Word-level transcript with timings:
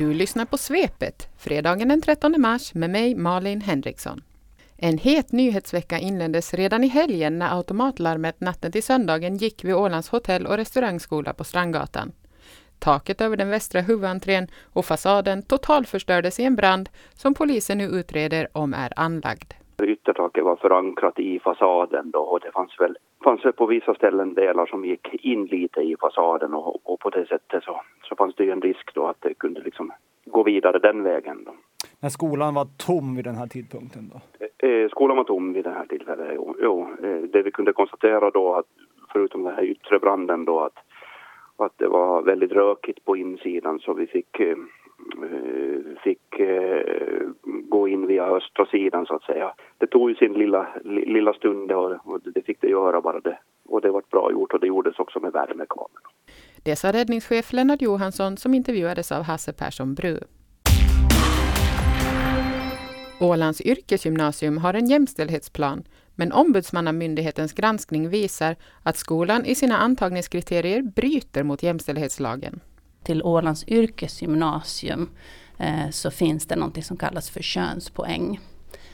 Du 0.00 0.14
lyssnar 0.14 0.44
på 0.44 0.56
Svepet, 0.56 1.28
fredagen 1.38 1.88
den 1.88 2.00
13 2.02 2.34
mars 2.38 2.74
med 2.74 2.90
mig 2.90 3.14
Malin 3.14 3.60
Henriksson. 3.60 4.20
En 4.78 4.98
het 4.98 5.32
nyhetsvecka 5.32 5.98
inleddes 5.98 6.54
redan 6.54 6.84
i 6.84 6.86
helgen 6.86 7.38
när 7.38 7.56
automatlarmet 7.56 8.40
natten 8.40 8.72
till 8.72 8.82
söndagen 8.82 9.36
gick 9.36 9.64
vid 9.64 9.74
Ålands 9.74 10.10
hotell 10.10 10.46
och 10.46 10.56
restaurangskola 10.56 11.32
på 11.32 11.44
Strandgatan. 11.44 12.12
Taket 12.78 13.20
över 13.20 13.36
den 13.36 13.50
västra 13.50 13.80
huvudentrén 13.80 14.46
och 14.72 14.84
fasaden 14.84 15.42
totalförstördes 15.42 16.40
i 16.40 16.44
en 16.44 16.56
brand 16.56 16.88
som 17.14 17.34
polisen 17.34 17.78
nu 17.78 17.84
utreder 17.84 18.48
om 18.52 18.74
är 18.74 18.92
anlagd. 18.96 19.52
Yttertaket 19.82 20.44
var 20.44 20.56
förankrat 20.56 21.18
i 21.18 21.40
fasaden 21.40 22.10
då 22.10 22.20
och 22.20 22.40
det 22.40 22.52
fanns 22.52 22.80
väl, 22.80 22.96
fanns 23.24 23.44
väl 23.44 23.52
på 23.52 23.66
vissa 23.66 23.94
ställen 23.94 24.34
delar 24.34 24.66
som 24.66 24.84
gick 24.84 25.24
in 25.24 25.46
lite 25.46 25.80
i 25.80 25.96
fasaden 26.00 26.54
och, 26.54 26.92
och 26.92 27.00
på 27.00 27.10
det 27.10 27.26
sättet 27.26 27.64
så, 27.64 27.80
så 28.02 28.16
fanns 28.16 28.34
det 28.34 28.44
ju 28.44 28.50
en 28.50 28.62
risk 28.62 28.94
då 28.94 29.06
att 29.06 29.20
det 29.20 29.29
kunde 29.40 29.60
liksom 29.60 29.92
gå 30.24 30.42
vidare 30.42 30.78
den 30.78 31.02
vägen. 31.02 31.44
Då. 31.44 31.54
När 32.00 32.08
skolan 32.08 32.54
var 32.54 32.66
tom 32.76 33.16
vid 33.16 33.24
den 33.24 33.34
här 33.34 33.46
tidpunkten 33.46 34.10
då? 34.12 34.20
Eh, 34.68 34.88
skolan 34.88 35.16
var 35.16 35.24
tom 35.24 35.52
vid 35.52 35.64
det 35.64 35.70
här 35.70 35.86
tillfället, 35.86 36.32
jo. 36.34 36.56
jo. 36.62 36.88
Eh, 37.02 37.22
det 37.32 37.42
vi 37.42 37.50
kunde 37.50 37.72
konstatera 37.72 38.30
då 38.30 38.54
att 38.54 38.66
förutom 39.12 39.42
den 39.42 39.54
här 39.54 39.64
yttre 39.64 39.98
branden 39.98 40.44
då 40.44 40.60
att, 40.60 40.78
att 41.56 41.78
det 41.78 41.88
var 41.88 42.22
väldigt 42.22 42.52
rökigt 42.52 43.04
på 43.04 43.16
insidan 43.16 43.80
så 43.80 43.94
vi 43.94 44.06
fick 44.06 44.40
eh, 44.40 44.56
fick 46.04 46.40
gå 47.44 47.88
in 47.88 48.06
via 48.06 48.26
östra 48.26 48.66
sidan 48.66 49.06
så 49.06 49.14
att 49.14 49.22
säga. 49.22 49.54
Det 49.78 49.86
tog 49.86 50.10
ju 50.10 50.14
sin 50.16 50.32
lilla, 50.32 50.68
lilla 50.84 51.32
stund 51.32 51.72
och, 51.72 51.92
och 52.04 52.20
det 52.24 52.42
fick 52.42 52.60
det 52.60 52.68
göra 52.68 53.00
bara 53.00 53.20
det. 53.20 53.38
Och 53.68 53.80
det 53.80 53.90
var 53.90 54.02
bra 54.10 54.32
gjort 54.32 54.52
och 54.52 54.60
det 54.60 54.66
gjordes 54.66 54.98
också 54.98 55.20
med 55.20 55.32
värmekameror. 55.32 56.09
Det 56.62 56.76
sa 56.76 56.92
räddningschef 56.92 57.52
Lennart 57.52 57.82
Johansson 57.82 58.36
som 58.36 58.54
intervjuades 58.54 59.12
av 59.12 59.22
Hasse 59.22 59.52
Persson 59.52 59.94
Bru. 59.94 60.20
Ålands 63.20 63.60
yrkesgymnasium 63.60 64.58
har 64.58 64.74
en 64.74 64.86
jämställdhetsplan, 64.86 65.84
men 66.14 66.32
Ombudsmannamyndighetens 66.32 67.52
granskning 67.52 68.08
visar 68.08 68.56
att 68.82 68.96
skolan 68.96 69.44
i 69.44 69.54
sina 69.54 69.78
antagningskriterier 69.78 70.82
bryter 70.82 71.42
mot 71.42 71.62
jämställdhetslagen. 71.62 72.60
Till 73.02 73.22
Ålands 73.22 73.64
yrkesgymnasium 73.68 75.10
eh, 75.58 75.90
så 75.90 76.10
finns 76.10 76.46
det 76.46 76.56
något 76.56 76.84
som 76.84 76.96
kallas 76.96 77.30
för 77.30 77.42
könspoäng. 77.42 78.40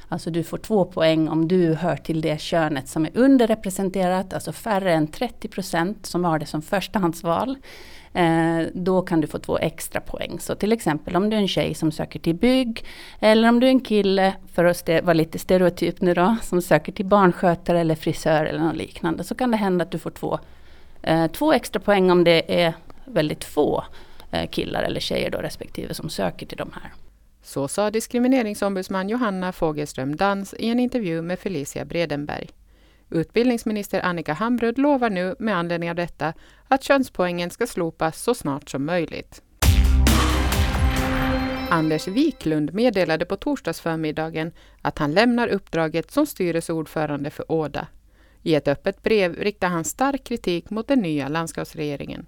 Alltså 0.08 0.30
du 0.30 0.42
får 0.42 0.58
två 0.58 0.84
poäng 0.84 1.28
om 1.28 1.48
du 1.48 1.74
hör 1.74 1.96
till 1.96 2.20
det 2.20 2.40
könet 2.40 2.88
som 2.88 3.04
är 3.04 3.10
underrepresenterat, 3.14 4.32
alltså 4.32 4.52
färre 4.52 4.92
än 4.92 5.06
30 5.06 5.48
procent 5.48 6.06
som 6.06 6.24
har 6.24 6.38
det 6.38 6.46
som 6.46 6.62
förstahandsval. 6.62 7.56
Eh, 8.12 8.66
då 8.74 9.02
kan 9.02 9.20
du 9.20 9.26
få 9.26 9.38
två 9.38 9.58
extra 9.58 10.00
poäng. 10.00 10.40
Så 10.40 10.54
till 10.54 10.72
exempel 10.72 11.16
om 11.16 11.30
du 11.30 11.36
är 11.36 11.40
en 11.40 11.48
tjej 11.48 11.74
som 11.74 11.92
söker 11.92 12.18
till 12.18 12.34
bygg, 12.34 12.84
eller 13.20 13.48
om 13.48 13.60
du 13.60 13.66
är 13.66 13.70
en 13.70 13.80
kille, 13.80 14.34
för 14.52 14.64
att 14.64 14.88
vara 14.88 15.14
lite 15.14 15.38
stereotyp 15.38 16.00
nu 16.00 16.14
då, 16.14 16.36
som 16.42 16.62
söker 16.62 16.92
till 16.92 17.06
barnskötare 17.06 17.80
eller 17.80 17.94
frisör 17.94 18.44
eller 18.44 18.60
något 18.60 18.76
liknande, 18.76 19.24
så 19.24 19.34
kan 19.34 19.50
det 19.50 19.56
hända 19.56 19.82
att 19.82 19.90
du 19.90 19.98
får 19.98 20.10
två, 20.10 20.38
eh, 21.02 21.26
två 21.26 21.52
extra 21.52 21.80
poäng 21.80 22.10
om 22.10 22.24
det 22.24 22.64
är 22.64 22.74
väldigt 23.04 23.44
få 23.44 23.84
eh, 24.30 24.48
killar 24.48 24.82
eller 24.82 25.00
tjejer 25.00 25.30
då 25.30 25.38
respektive 25.38 25.94
som 25.94 26.10
söker 26.10 26.46
till 26.46 26.58
de 26.58 26.70
här. 26.74 27.05
Så 27.46 27.68
sa 27.68 27.90
diskrimineringsombudsman 27.90 29.08
Johanna 29.08 29.52
Fogelström 29.52 30.16
Dans 30.16 30.54
i 30.54 30.68
en 30.68 30.80
intervju 30.80 31.22
med 31.22 31.38
Felicia 31.38 31.84
Bredenberg. 31.84 32.48
Utbildningsminister 33.10 34.00
Annika 34.04 34.32
Hambrud 34.32 34.78
lovar 34.78 35.10
nu 35.10 35.34
med 35.38 35.56
anledning 35.56 35.90
av 35.90 35.96
detta 35.96 36.32
att 36.68 36.82
könspoängen 36.82 37.50
ska 37.50 37.66
slopas 37.66 38.22
så 38.22 38.34
snart 38.34 38.68
som 38.68 38.86
möjligt. 38.86 39.42
Anders 41.70 42.08
Wiklund 42.08 42.74
meddelade 42.74 43.24
på 43.24 43.36
torsdagsförmiddagen 43.36 44.52
att 44.82 44.98
han 44.98 45.12
lämnar 45.12 45.48
uppdraget 45.48 46.10
som 46.10 46.26
styrelseordförande 46.26 47.30
för 47.30 47.52
Åda. 47.52 47.86
I 48.42 48.54
ett 48.54 48.68
öppet 48.68 49.02
brev 49.02 49.34
riktar 49.34 49.68
han 49.68 49.84
stark 49.84 50.24
kritik 50.24 50.70
mot 50.70 50.88
den 50.88 50.98
nya 50.98 51.28
landskapsregeringen. 51.28 52.26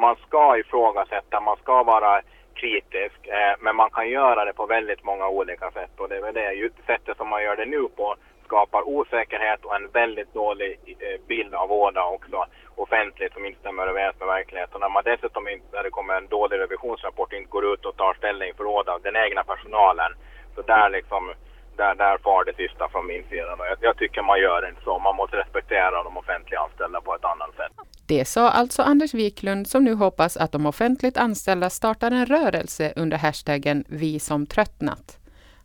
Man 0.00 0.16
ska 0.26 0.58
ifrågasätta, 0.58 1.40
man 1.40 1.56
ska 1.56 1.82
vara 1.82 2.22
kritisk, 2.56 3.26
eh, 3.26 3.54
men 3.60 3.76
man 3.76 3.90
kan 3.90 4.08
göra 4.08 4.44
det 4.44 4.52
på 4.52 4.66
väldigt 4.66 5.04
många 5.04 5.28
olika 5.28 5.70
sätt 5.70 5.94
och 5.96 6.08
det 6.08 6.16
är 6.16 6.22
väl 6.22 6.34
det 6.34 6.70
sättet 6.86 7.16
som 7.16 7.28
man 7.28 7.42
gör 7.42 7.56
det 7.56 7.66
nu 7.66 7.88
på 7.96 8.16
skapar 8.44 8.88
osäkerhet 8.88 9.64
och 9.64 9.76
en 9.76 9.88
väldigt 9.90 10.34
dålig 10.34 10.78
eh, 10.86 11.20
bild 11.28 11.54
av 11.54 11.72
Åda 11.72 12.04
också 12.04 12.46
offentligt 12.74 13.32
som 13.32 13.46
inte 13.46 13.60
stämmer 13.60 13.86
överens 13.86 14.16
med 14.18 14.28
verkligheten. 14.28 14.80
När 14.80 14.88
man 14.88 15.04
dessutom 15.04 15.48
inte, 15.48 15.66
när 15.72 15.82
det 15.82 15.90
kommer 15.90 16.14
en 16.14 16.28
dålig 16.28 16.58
revisionsrapport, 16.58 17.32
inte 17.32 17.50
går 17.50 17.72
ut 17.72 17.84
och 17.84 17.96
tar 17.96 18.14
ställning 18.14 18.54
för 18.56 18.66
Åda, 18.66 18.98
den 18.98 19.16
egna 19.16 19.44
personalen. 19.44 20.12
Så 20.54 20.62
där 20.62 20.88
liksom, 20.90 21.34
där, 21.76 21.94
där 21.94 22.18
far 22.18 22.44
det 22.44 22.56
sista 22.56 22.88
från 22.88 23.06
min 23.06 23.24
sida. 23.30 23.56
Jag, 23.58 23.78
jag 23.80 23.96
tycker 23.96 24.22
man 24.22 24.40
gör 24.40 24.68
inte 24.68 24.82
så. 24.84 24.98
Man 24.98 25.16
måste 25.16 25.36
respektera 25.36 26.02
de 26.02 26.16
offentliga 26.16 26.60
anställda 26.60 27.00
på 27.00 27.14
ett 27.14 27.24
annat 27.24 27.56
sätt. 27.56 27.72
Det 28.06 28.24
sa 28.24 28.50
alltså 28.50 28.82
Anders 28.82 29.14
Wiklund 29.14 29.68
som 29.68 29.84
nu 29.84 29.94
hoppas 29.94 30.36
att 30.36 30.52
de 30.52 30.66
offentligt 30.66 31.16
anställda 31.16 31.70
startar 31.70 32.10
en 32.10 32.26
rörelse 32.26 32.92
under 32.96 33.16
hashtaggen 33.18 33.84
Vi 33.88 34.18
som 34.18 34.46
tröttnat. 34.46 35.18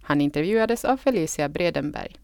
Han 0.03 0.22
intervjuades 0.22 0.85
av 0.85 0.97
Felicia 0.97 1.49
Bredenberg. 1.49 2.16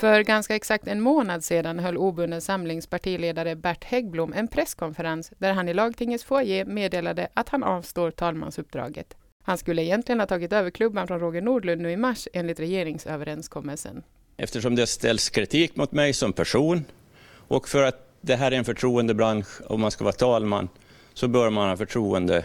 För 0.00 0.20
ganska 0.20 0.54
exakt 0.54 0.86
en 0.86 1.00
månad 1.00 1.44
sedan 1.44 1.78
höll 1.78 1.96
obunden 1.96 2.40
samlings 2.40 2.86
partiledare 2.86 3.56
Bert 3.56 3.84
Häggblom 3.84 4.32
en 4.32 4.48
presskonferens 4.48 5.32
där 5.38 5.52
han 5.52 5.68
i 5.68 5.74
lagtingets 5.74 6.24
foajé 6.24 6.64
meddelade 6.64 7.28
att 7.34 7.48
han 7.48 7.62
avstår 7.62 8.10
talmansuppdraget. 8.10 9.16
Han 9.48 9.58
skulle 9.58 9.82
egentligen 9.82 10.20
ha 10.20 10.26
tagit 10.26 10.52
över 10.52 10.70
klubban 10.70 11.06
från 11.06 11.20
Roger 11.20 11.42
Nordlund 11.42 11.80
nu 11.80 11.90
i 11.90 11.96
mars 11.96 12.28
enligt 12.32 12.60
regeringsöverenskommelsen. 12.60 14.02
Eftersom 14.36 14.74
det 14.74 14.86
ställs 14.86 15.30
kritik 15.30 15.76
mot 15.76 15.92
mig 15.92 16.12
som 16.12 16.32
person 16.32 16.84
och 17.30 17.68
för 17.68 17.82
att 17.82 18.10
det 18.20 18.36
här 18.36 18.52
är 18.52 18.56
en 18.56 18.64
förtroendebransch 18.64 19.60
och 19.60 19.80
man 19.80 19.90
ska 19.90 20.04
vara 20.04 20.12
talman 20.12 20.68
så 21.14 21.28
bör 21.28 21.50
man 21.50 21.68
ha 21.68 21.76
förtroende 21.76 22.44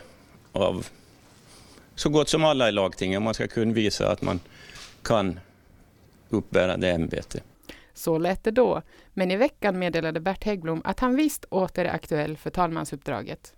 av 0.51 0.87
så 1.95 2.09
gott 2.09 2.29
som 2.29 2.43
alla 2.43 2.69
i 2.69 2.71
lagtinget. 2.71 3.21
Man 3.21 3.33
ska 3.33 3.47
kunna 3.47 3.73
visa 3.73 4.11
att 4.11 4.21
man 4.21 4.39
kan 5.01 5.39
uppbärande 6.29 6.91
ämbete. 6.91 7.39
Så 7.93 8.17
lät 8.17 8.43
det 8.43 8.51
då, 8.51 8.81
men 9.13 9.31
i 9.31 9.35
veckan 9.35 9.79
meddelade 9.79 10.19
Bert 10.19 10.43
Häggblom 10.43 10.81
att 10.85 10.99
han 10.99 11.15
visst 11.15 11.45
åter 11.45 11.85
är 11.85 11.93
aktuell 11.93 12.37
för 12.37 12.49
talmansuppdraget. 12.49 13.53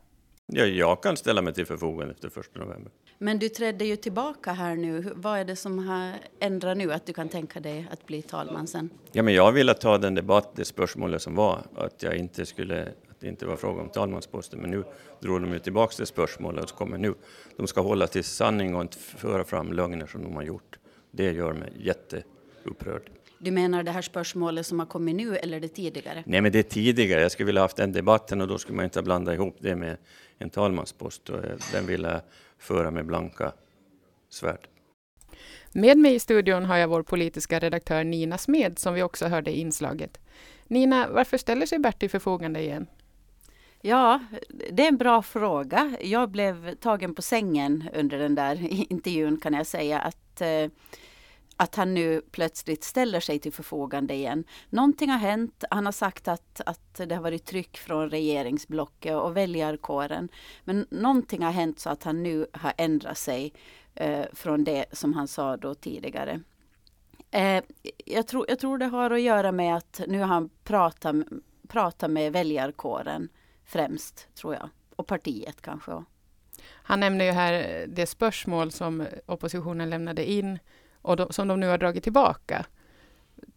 Ja, 0.45 0.65
jag 0.65 1.03
kan 1.03 1.17
ställa 1.17 1.41
mig 1.41 1.53
till 1.53 1.65
förfogande 1.65 2.13
efter 2.13 2.39
1 2.39 2.55
november. 2.55 2.91
Men 3.17 3.39
du 3.39 3.49
trädde 3.49 3.85
ju 3.85 3.95
tillbaka 3.95 4.51
här 4.51 4.75
nu. 4.75 5.11
Vad 5.15 5.39
är 5.39 5.45
det 5.45 5.55
som 5.55 5.79
har 5.87 6.11
ändrat 6.39 6.77
nu 6.77 6.93
att 6.93 7.05
du 7.05 7.13
kan 7.13 7.29
tänka 7.29 7.59
dig 7.59 7.87
att 7.91 8.05
bli 8.05 8.21
talman 8.21 8.67
sen? 8.67 8.89
Ja, 9.11 9.23
men 9.23 9.33
jag 9.33 9.51
ville 9.51 9.73
ta 9.73 9.97
den 9.97 10.15
debatt, 10.15 10.55
det 10.55 10.65
spörsmålet 10.65 11.21
som 11.21 11.35
var, 11.35 11.61
att 11.75 12.03
jag 12.03 12.15
inte 12.15 12.45
skulle, 12.45 12.81
att 12.81 13.19
det 13.19 13.27
inte 13.27 13.45
var 13.45 13.55
fråga 13.55 13.81
om 13.81 13.89
talmansposten. 13.89 14.59
Men 14.59 14.71
nu 14.71 14.83
drog 15.21 15.41
de 15.41 15.53
ju 15.53 15.59
tillbaka 15.59 15.95
det 15.97 16.05
spörsmålet 16.05 16.63
och 16.63 16.69
så 16.69 16.75
kommer 16.75 16.97
nu. 16.97 17.13
De 17.57 17.67
ska 17.67 17.81
hålla 17.81 18.07
till 18.07 18.23
sanning 18.23 18.75
och 18.75 18.81
inte 18.81 18.97
föra 18.97 19.43
fram 19.43 19.73
lögner 19.73 20.07
som 20.07 20.23
de 20.23 20.35
har 20.35 20.43
gjort. 20.43 20.79
Det 21.11 21.31
gör 21.31 21.53
mig 21.53 21.73
jätte 21.79 22.23
upprörd. 22.63 23.01
Du 23.37 23.51
menar 23.51 23.83
det 23.83 23.91
här 23.91 24.01
spörsmålet 24.01 24.65
som 24.65 24.79
har 24.79 24.85
kommit 24.85 25.15
nu 25.15 25.37
eller 25.37 25.59
det 25.59 25.67
tidigare? 25.67 26.23
Nej, 26.25 26.41
men 26.41 26.51
det 26.51 26.59
är 26.59 26.63
tidigare. 26.63 27.21
Jag 27.21 27.31
skulle 27.31 27.45
vilja 27.45 27.61
haft 27.61 27.77
den 27.77 27.91
debatten 27.91 28.41
och 28.41 28.47
då 28.47 28.57
skulle 28.57 28.75
man 28.75 28.85
inte 28.85 29.01
blanda 29.01 29.33
ihop 29.33 29.55
det 29.59 29.75
med 29.75 29.97
en 30.37 30.49
talmanspost. 30.49 31.29
Eh, 31.29 31.35
den 31.71 31.85
vill 31.87 32.03
jag 32.03 32.21
föra 32.59 32.91
med 32.91 33.05
blanka 33.05 33.53
svärd. 34.29 34.67
Med 35.71 35.97
mig 35.97 36.15
i 36.15 36.19
studion 36.19 36.65
har 36.65 36.77
jag 36.77 36.87
vår 36.87 37.03
politiska 37.03 37.59
redaktör 37.59 38.03
Nina 38.03 38.37
Smed 38.37 38.79
som 38.79 38.93
vi 38.93 39.03
också 39.03 39.25
hörde 39.25 39.51
i 39.51 39.59
inslaget. 39.59 40.19
Nina, 40.67 41.07
varför 41.07 41.37
ställer 41.37 41.65
sig 41.65 41.79
Bert 41.79 41.99
till 41.99 42.09
förfogande 42.09 42.61
igen? 42.61 42.87
Ja, 43.81 44.19
det 44.71 44.83
är 44.83 44.87
en 44.87 44.97
bra 44.97 45.21
fråga. 45.21 45.97
Jag 46.01 46.29
blev 46.29 46.75
tagen 46.75 47.15
på 47.15 47.21
sängen 47.21 47.89
under 47.93 48.19
den 48.19 48.35
där 48.35 48.57
intervjun 48.91 49.37
kan 49.37 49.53
jag 49.53 49.67
säga. 49.67 49.99
att 49.99 50.41
eh, 50.41 50.69
att 51.57 51.75
han 51.75 51.93
nu 51.93 52.21
plötsligt 52.31 52.83
ställer 52.83 53.19
sig 53.19 53.39
till 53.39 53.53
förfogande 53.53 54.13
igen. 54.13 54.43
Någonting 54.69 55.09
har 55.09 55.17
hänt. 55.17 55.63
Han 55.69 55.85
har 55.85 55.91
sagt 55.91 56.27
att, 56.27 56.61
att 56.65 56.95
det 56.95 57.15
har 57.15 57.21
varit 57.21 57.45
tryck 57.45 57.77
från 57.77 58.09
regeringsblocket 58.09 59.15
och 59.15 59.37
väljarkåren. 59.37 60.29
Men 60.63 60.87
någonting 60.89 61.43
har 61.43 61.51
hänt 61.51 61.79
så 61.79 61.89
att 61.89 62.03
han 62.03 62.23
nu 62.23 62.47
har 62.53 62.73
ändrat 62.77 63.17
sig 63.17 63.53
eh, 63.95 64.25
från 64.33 64.63
det 64.63 64.85
som 64.91 65.13
han 65.13 65.27
sa 65.27 65.57
då 65.57 65.75
tidigare. 65.75 66.41
Eh, 67.31 67.63
jag, 68.05 68.27
tror, 68.27 68.45
jag 68.47 68.59
tror 68.59 68.77
det 68.77 68.85
har 68.85 69.11
att 69.11 69.21
göra 69.21 69.51
med 69.51 69.75
att 69.75 70.01
nu 70.07 70.19
har 70.19 70.27
han 70.27 70.49
pratat, 70.63 71.15
pratat 71.67 72.11
med 72.11 72.33
väljarkåren 72.33 73.29
främst, 73.65 74.27
tror 74.35 74.53
jag. 74.53 74.69
Och 74.95 75.07
partiet 75.07 75.61
kanske. 75.61 76.03
Han 76.67 76.99
nämner 76.99 77.25
ju 77.25 77.31
här 77.31 77.85
det 77.87 78.05
spörsmål 78.05 78.71
som 78.71 79.07
oppositionen 79.25 79.89
lämnade 79.89 80.31
in 80.31 80.59
och 81.05 81.15
de, 81.15 81.33
som 81.33 81.47
de 81.47 81.59
nu 81.59 81.67
har 81.67 81.77
dragit 81.77 82.03
tillbaka. 82.03 82.65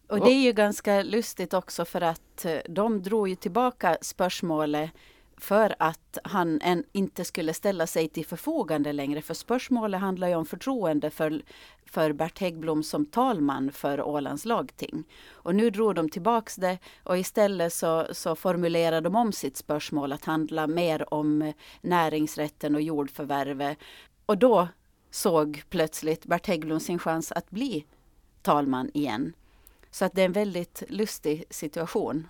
Och 0.07 0.19
det 0.19 0.31
är 0.31 0.41
ju 0.41 0.51
ganska 0.51 1.03
lustigt 1.03 1.53
också 1.53 1.85
för 1.85 2.01
att 2.01 2.45
eh, 2.45 2.57
de 2.69 3.01
drog 3.03 3.29
ju 3.29 3.35
tillbaka 3.35 3.97
spörsmålet 4.01 4.91
för 5.37 5.75
att 5.79 6.17
han 6.23 6.61
en, 6.61 6.83
inte 6.91 7.25
skulle 7.25 7.53
ställa 7.53 7.87
sig 7.87 8.09
till 8.09 8.25
förfogande 8.25 8.93
längre. 8.93 9.21
För 9.21 9.33
spörsmålet 9.33 10.01
handlar 10.01 10.27
ju 10.27 10.35
om 10.35 10.45
förtroende 10.45 11.09
för, 11.09 11.41
för 11.85 12.13
Bert 12.13 12.39
Häggblom 12.39 12.83
som 12.83 13.05
talman 13.05 13.71
för 13.71 14.01
Ålands 14.01 14.45
lagting. 14.45 15.03
Och 15.29 15.55
nu 15.55 15.69
drog 15.69 15.95
de 15.95 16.09
tillbaks 16.09 16.55
det 16.55 16.77
och 17.03 17.17
istället 17.17 17.73
så, 17.73 18.07
så 18.11 18.35
formulerade 18.35 19.01
de 19.01 19.15
om 19.15 19.31
sitt 19.31 19.57
spörsmål 19.57 20.11
att 20.11 20.25
handla 20.25 20.67
mer 20.67 21.13
om 21.13 21.53
näringsrätten 21.81 22.75
och 22.75 22.81
jordförvärvet. 22.81 23.77
Och 24.25 24.37
då 24.37 24.67
såg 25.11 25.63
plötsligt 25.69 26.25
Bert 26.25 26.47
Hägglund 26.47 26.81
sin 26.81 26.99
chans 26.99 27.31
att 27.31 27.49
bli 27.49 27.85
talman 28.41 28.91
igen. 28.93 29.33
Så 29.91 30.05
att 30.05 30.13
det 30.13 30.21
är 30.21 30.25
en 30.25 30.31
väldigt 30.31 30.83
lustig 30.87 31.43
situation. 31.49 32.27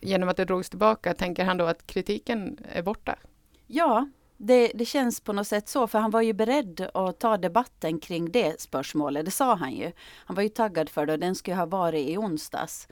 Genom 0.00 0.28
att 0.28 0.36
det 0.36 0.44
drogs 0.44 0.70
tillbaka, 0.70 1.14
tänker 1.14 1.44
han 1.44 1.56
då 1.56 1.64
att 1.64 1.86
kritiken 1.86 2.58
är 2.72 2.82
borta? 2.82 3.18
Ja, 3.66 4.08
det, 4.36 4.72
det, 4.74 4.84
känns 4.84 5.20
på 5.20 5.32
något 5.32 5.46
sätt 5.46 5.68
så, 5.68 5.86
för 5.86 5.98
han 5.98 6.10
var 6.10 6.22
ju 6.22 6.32
beredd 6.32 6.90
att 6.94 7.18
ta 7.18 7.36
debatten 7.36 8.00
kring 8.00 8.32
det 8.32 8.60
spörsmålet. 8.60 9.24
Det 9.24 9.30
sa 9.30 9.54
han 9.54 9.72
ju. 9.72 9.92
Han 10.14 10.34
var 10.34 10.42
ju 10.42 10.48
taggad 10.48 10.88
för 10.88 11.06
det 11.06 11.12
och 11.12 11.18
den 11.18 11.34
skulle 11.34 11.56
ha 11.56 11.66
varit 11.66 12.08
i 12.08 12.16
onsdags, 12.16 12.88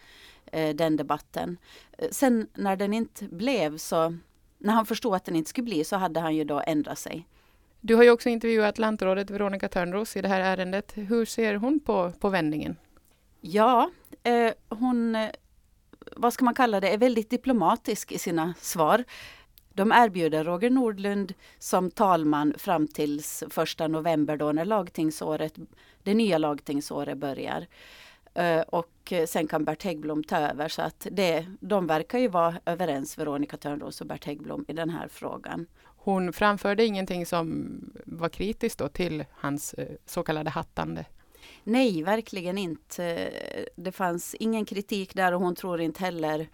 eh, 0.47 0.75
den 0.77 0.97
debatten. 0.97 1.59
Eh, 1.99 2.09
sen 2.11 2.49
när 2.55 2.77
den 2.77 2.95
inte 2.95 3.25
blev 3.25 3.79
så, 3.79 4.17
när 4.59 4.73
han 4.73 4.87
förstod 4.87 5.15
att 5.15 5.25
den 5.25 5.37
inte 5.37 5.51
skulle 5.51 5.65
bli 5.65 5.85
så 5.85 5.97
hade 5.97 6.21
han 6.21 6.37
ju 6.37 6.45
då 6.45 6.63
ändrat 6.67 6.99
sig. 6.99 7.27
Du 7.87 7.95
har 7.95 8.03
ju 8.03 8.11
också 8.11 8.29
intervjuat 8.29 8.79
lantrådet 8.79 9.31
Veronica 9.31 9.69
Törnros 9.69 10.17
i 10.17 10.23
det 10.23 10.29
här 10.29 10.41
ärendet. 10.41 10.93
Hur 10.95 11.25
ser 11.25 11.55
hon 11.55 11.81
på, 11.81 12.13
på 12.21 12.29
vändningen? 12.29 12.77
Ja, 13.41 13.91
eh, 14.23 14.53
hon, 14.69 15.15
eh, 15.15 15.31
vad 16.17 16.33
ska 16.33 16.45
man 16.45 16.55
kalla 16.55 16.81
det, 16.81 16.89
är 16.89 16.99
väldigt 16.99 17.31
diplomatisk 17.31 18.13
i 18.13 18.19
sina 18.19 18.55
svar. 18.61 19.05
De 19.73 19.93
erbjuder 19.93 20.45
Roger 20.45 20.71
Nordlund 20.71 21.35
som 21.59 21.91
talman 21.91 22.55
fram 22.59 22.89
till 22.89 23.19
1 23.19 23.91
november 23.91 24.37
då 24.37 24.53
när 24.53 24.65
lagtingsåret, 24.65 25.55
det 26.03 26.15
nya 26.15 26.39
lagtingsåret 26.39 27.19
börjar. 27.19 27.67
Eh, 28.35 28.61
och 28.61 29.13
eh, 29.13 29.27
sen 29.27 29.47
kan 29.47 29.65
Bert 29.65 29.83
Häggblom 29.83 30.25
ta 30.25 30.37
över 30.37 30.69
så 30.69 30.83
att 30.83 31.07
det, 31.11 31.47
de 31.61 31.87
verkar 31.87 32.19
ju 32.19 32.29
vara 32.29 32.61
överens, 32.65 33.19
Veronica 33.19 33.57
Törnros 33.57 34.01
och 34.01 34.07
Bert 34.07 34.25
Häggblom, 34.25 34.65
i 34.69 34.73
den 34.73 34.91
här 34.91 35.09
frågan. 35.09 35.67
Hon 36.07 36.33
framförde 36.33 36.85
ingenting 36.85 37.27
som 37.27 37.81
var 38.05 38.29
kritiskt 38.29 38.79
då 38.79 38.89
till 38.89 39.25
hans 39.33 39.75
eh, 39.75 39.89
så 40.07 40.23
kallade 40.23 40.51
hattande? 40.51 41.05
Nej, 41.65 42.03
verkligen 42.03 42.59
inte. 42.59 43.31
Det 43.77 43.93
fanns 43.93 44.35
ingen 44.35 44.65
kritik 44.65 45.15
där 45.15 45.33
och 45.33 45.41
hon 45.41 45.55
tror 45.55 45.81
inte 45.81 46.01
heller 46.01 46.49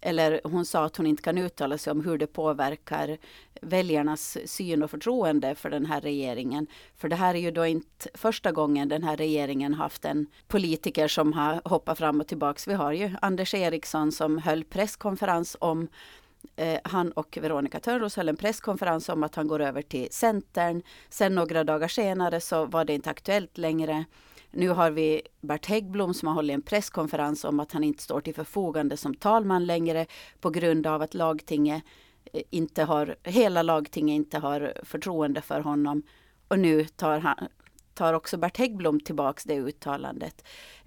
eller 0.00 0.40
hon 0.44 0.64
sa 0.64 0.84
att 0.84 0.96
hon 0.96 1.06
inte 1.06 1.22
kan 1.22 1.38
uttala 1.38 1.78
sig 1.78 1.90
om 1.90 2.04
hur 2.04 2.18
det 2.18 2.26
påverkar 2.26 3.18
väljarnas 3.60 4.38
syn 4.44 4.82
och 4.82 4.90
förtroende 4.90 5.54
för 5.54 5.70
den 5.70 5.86
här 5.86 6.00
regeringen. 6.00 6.66
För 6.96 7.08
det 7.08 7.16
här 7.16 7.34
är 7.34 7.38
ju 7.38 7.50
då 7.50 7.66
inte 7.66 8.08
första 8.14 8.52
gången 8.52 8.88
den 8.88 9.02
här 9.02 9.16
regeringen 9.16 9.74
haft 9.74 10.04
en 10.04 10.26
politiker 10.48 11.08
som 11.08 11.32
har 11.32 11.60
hoppat 11.64 11.98
fram 11.98 12.20
och 12.20 12.28
tillbaks. 12.28 12.68
Vi 12.68 12.74
har 12.74 12.92
ju 12.92 13.10
Anders 13.22 13.54
Eriksson 13.54 14.12
som 14.12 14.38
höll 14.38 14.64
presskonferens 14.64 15.56
om 15.60 15.88
eh, 16.56 16.80
han 16.84 17.12
och 17.12 17.38
Veronica 17.40 17.80
Törnros 17.80 18.16
höll 18.16 18.28
en 18.28 18.36
presskonferens 18.36 19.08
om 19.08 19.22
att 19.22 19.34
han 19.34 19.48
går 19.48 19.60
över 19.60 19.82
till 19.82 20.08
Centern. 20.10 20.82
Sen 21.08 21.34
några 21.34 21.64
dagar 21.64 21.88
senare 21.88 22.40
så 22.40 22.66
var 22.66 22.84
det 22.84 22.94
inte 22.94 23.10
aktuellt 23.10 23.58
längre. 23.58 24.04
Nu 24.50 24.68
har 24.68 24.90
vi 24.90 25.22
Bert 25.40 25.66
Häggblom 25.66 26.14
som 26.14 26.28
har 26.28 26.34
hållit 26.34 26.54
en 26.54 26.62
presskonferens 26.62 27.44
om 27.44 27.60
att 27.60 27.72
han 27.72 27.84
inte 27.84 28.02
står 28.02 28.20
till 28.20 28.34
förfogande 28.34 28.96
som 28.96 29.14
talman 29.14 29.66
längre 29.66 30.06
på 30.40 30.50
grund 30.50 30.86
av 30.86 31.02
att 31.02 31.14
lagtinget 31.14 31.82
eh, 32.32 32.42
inte 32.50 32.84
har, 32.84 33.16
hela 33.22 33.62
lagtinget 33.62 34.14
inte 34.14 34.38
har 34.38 34.72
förtroende 34.82 35.40
för 35.40 35.60
honom. 35.60 36.02
Och 36.48 36.58
nu 36.58 36.84
tar, 36.84 37.18
han, 37.18 37.48
tar 37.94 38.14
också 38.14 38.36
Bert 38.36 38.56
Häggblom 38.56 39.00
tillbaks 39.00 39.44
det 39.44 39.56
uttalandet. 39.56 40.44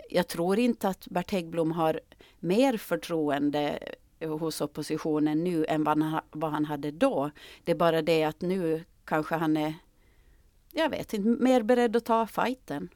Jag 0.09 0.27
tror 0.27 0.59
inte 0.59 0.89
att 0.89 1.07
Bert 1.07 1.31
Häggblom 1.31 1.71
har 1.71 1.99
mer 2.39 2.77
förtroende 2.77 3.79
hos 4.19 4.61
oppositionen 4.61 5.43
nu 5.43 5.65
än 5.65 5.83
vad 5.83 6.03
han, 6.03 6.21
vad 6.31 6.51
han 6.51 6.65
hade 6.65 6.91
då. 6.91 7.31
Det 7.63 7.71
är 7.71 7.75
bara 7.75 8.01
det 8.01 8.23
att 8.23 8.41
nu 8.41 8.83
kanske 9.05 9.35
han 9.35 9.57
är, 9.57 9.73
jag 10.73 10.89
vet 10.89 11.13
inte, 11.13 11.43
mer 11.43 11.63
beredd 11.63 11.95
att 11.95 12.05
ta 12.05 12.27
fighten. 12.27 12.89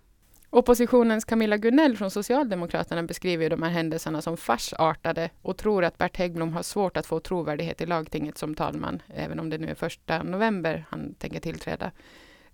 Oppositionens 0.51 1.25
Camilla 1.25 1.57
Gunell 1.57 1.97
från 1.97 2.11
Socialdemokraterna 2.11 3.03
beskriver 3.03 3.49
de 3.49 3.63
här 3.63 3.69
händelserna 3.69 4.21
som 4.21 4.37
farsartade 4.37 5.29
och 5.41 5.57
tror 5.57 5.83
att 5.83 5.97
Bert 5.97 6.17
Häggblom 6.17 6.53
har 6.53 6.63
svårt 6.63 6.97
att 6.97 7.05
få 7.05 7.19
trovärdighet 7.19 7.81
i 7.81 7.85
lagtinget 7.85 8.37
som 8.37 8.55
talman, 8.55 9.01
även 9.07 9.39
om 9.39 9.49
det 9.49 9.57
nu 9.57 9.69
är 9.69 9.75
första 9.75 10.23
november 10.23 10.85
han 10.89 11.13
tänker 11.13 11.39
tillträda. 11.39 11.91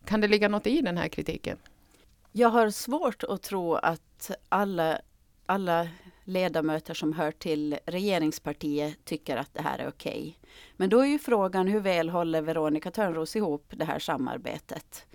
Kan 0.05 0.21
det 0.21 0.27
ligga 0.27 0.47
något 0.47 0.67
i 0.67 0.81
den 0.81 0.97
här 0.97 1.07
kritiken? 1.07 1.57
Jag 2.31 2.49
har 2.49 2.69
svårt 2.69 3.23
att 3.23 3.41
tro 3.41 3.75
att 3.75 4.31
alla, 4.49 4.99
alla 5.45 5.87
ledamöter 6.25 6.93
som 6.93 7.13
hör 7.13 7.31
till 7.31 7.77
regeringspartiet 7.85 9.05
tycker 9.05 9.37
att 9.37 9.53
det 9.53 9.61
här 9.61 9.79
är 9.79 9.87
okej. 9.87 10.11
Okay. 10.11 10.33
Men 10.75 10.89
då 10.89 10.99
är 10.99 11.05
ju 11.05 11.19
frågan 11.19 11.67
hur 11.67 11.79
väl 11.79 12.09
håller 12.09 12.41
Veronica 12.41 12.91
Törnros 12.91 13.35
ihop 13.35 13.73
det 13.75 13.85
här 13.85 13.99
samarbetet? 13.99 15.05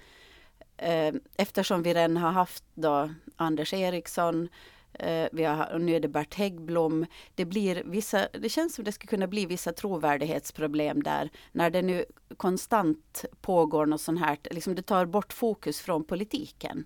Eh, 0.77 1.15
eftersom 1.37 1.83
vi 1.83 1.95
redan 1.95 2.17
har 2.17 2.31
haft 2.31 2.65
då 2.75 3.11
Anders 3.37 3.75
Eriksson, 3.75 4.49
eh, 4.93 5.29
vi 5.33 5.45
har, 5.45 5.73
och 5.73 5.81
nu 5.81 5.97
är 5.97 6.01
det 6.01 6.09
Bert 6.09 6.35
Häggblom. 6.35 7.07
Det, 7.35 7.45
blir 7.45 7.83
vissa, 7.85 8.29
det 8.33 8.49
känns 8.49 8.75
som 8.75 8.85
det 8.85 8.93
skulle 8.93 9.09
kunna 9.11 9.27
bli 9.27 9.47
vissa 9.47 9.73
trovärdighetsproblem 9.73 11.03
där. 11.03 11.31
När 11.53 11.71
det 11.71 11.83
nu 11.83 12.05
konstant 12.37 13.25
pågår 13.41 13.87
något 13.87 14.01
sånt 14.01 14.21
här, 14.21 14.39
liksom 14.51 14.75
det 14.75 14.83
tar 14.83 15.07
bort 15.07 15.33
fokus 15.33 15.81
från 15.81 16.05
politiken. 16.05 16.85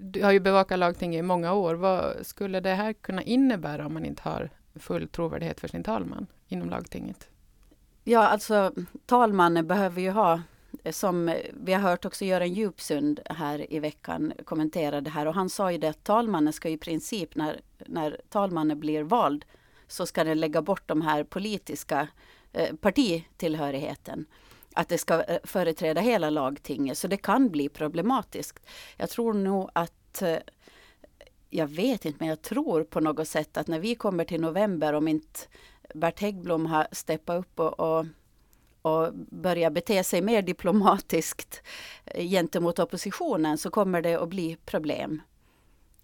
Du 0.00 0.24
har 0.24 0.32
ju 0.32 0.40
bevakat 0.40 0.78
lagtinget 0.78 1.18
i 1.18 1.22
många 1.22 1.52
år. 1.52 1.74
Vad 1.74 2.26
skulle 2.26 2.60
det 2.60 2.74
här 2.74 2.92
kunna 2.92 3.22
innebära 3.22 3.86
om 3.86 3.94
man 3.94 4.04
inte 4.04 4.22
har 4.22 4.50
full 4.74 5.08
trovärdighet 5.08 5.60
för 5.60 5.68
sin 5.68 5.84
talman 5.84 6.26
inom 6.48 6.70
lagtinget? 6.70 7.28
Ja, 8.04 8.28
alltså 8.28 8.72
talmannen 9.06 9.66
behöver 9.66 10.00
ju 10.00 10.10
ha 10.10 10.42
eh, 10.84 10.92
som 10.92 11.34
vi 11.52 11.72
har 11.72 11.80
hört 11.80 12.04
också 12.04 12.24
Göran 12.24 12.52
Djupsund 12.52 13.20
här 13.26 13.72
i 13.72 13.78
veckan 13.78 14.32
kommentera 14.44 15.00
det 15.00 15.10
här 15.10 15.26
och 15.26 15.34
han 15.34 15.50
sa 15.50 15.72
ju 15.72 15.78
det 15.78 15.88
att 15.88 16.04
talmannen 16.04 16.52
ska 16.52 16.68
i 16.68 16.78
princip 16.78 17.36
när, 17.36 17.60
när 17.86 18.20
talmannen 18.28 18.80
blir 18.80 19.02
vald 19.02 19.44
så 19.86 20.06
ska 20.06 20.24
den 20.24 20.40
lägga 20.40 20.62
bort 20.62 20.82
de 20.86 21.02
här 21.02 21.24
politiska 21.24 22.08
eh, 22.52 22.76
partitillhörigheten. 22.76 24.26
Att 24.78 24.88
det 24.88 24.98
ska 24.98 25.22
eh, 25.22 25.38
företräda 25.44 26.00
hela 26.00 26.30
lagtinget 26.30 26.98
så 26.98 27.08
det 27.08 27.16
kan 27.16 27.48
bli 27.48 27.68
problematiskt. 27.68 28.66
Jag 28.96 29.10
tror 29.10 29.34
nog 29.34 29.70
att 29.72 30.22
eh, 30.22 30.36
jag 31.50 31.66
vet 31.66 32.04
inte, 32.04 32.16
men 32.18 32.28
jag 32.28 32.42
tror 32.42 32.84
på 32.84 33.00
något 33.00 33.28
sätt 33.28 33.56
att 33.56 33.66
när 33.66 33.78
vi 33.78 33.94
kommer 33.94 34.24
till 34.24 34.40
november, 34.40 34.92
om 34.92 35.08
inte 35.08 35.40
Bert 35.94 36.20
Häggblom 36.20 36.66
har 36.66 36.86
steppat 36.92 37.38
upp 37.40 37.60
och, 37.60 37.80
och 37.80 38.06
och 38.82 39.14
börjat 39.14 39.72
bete 39.72 40.04
sig 40.04 40.22
mer 40.22 40.42
diplomatiskt 40.42 41.62
eh, 42.04 42.28
gentemot 42.28 42.78
oppositionen 42.78 43.58
så 43.58 43.70
kommer 43.70 44.02
det 44.02 44.14
att 44.14 44.28
bli 44.28 44.56
problem. 44.64 45.22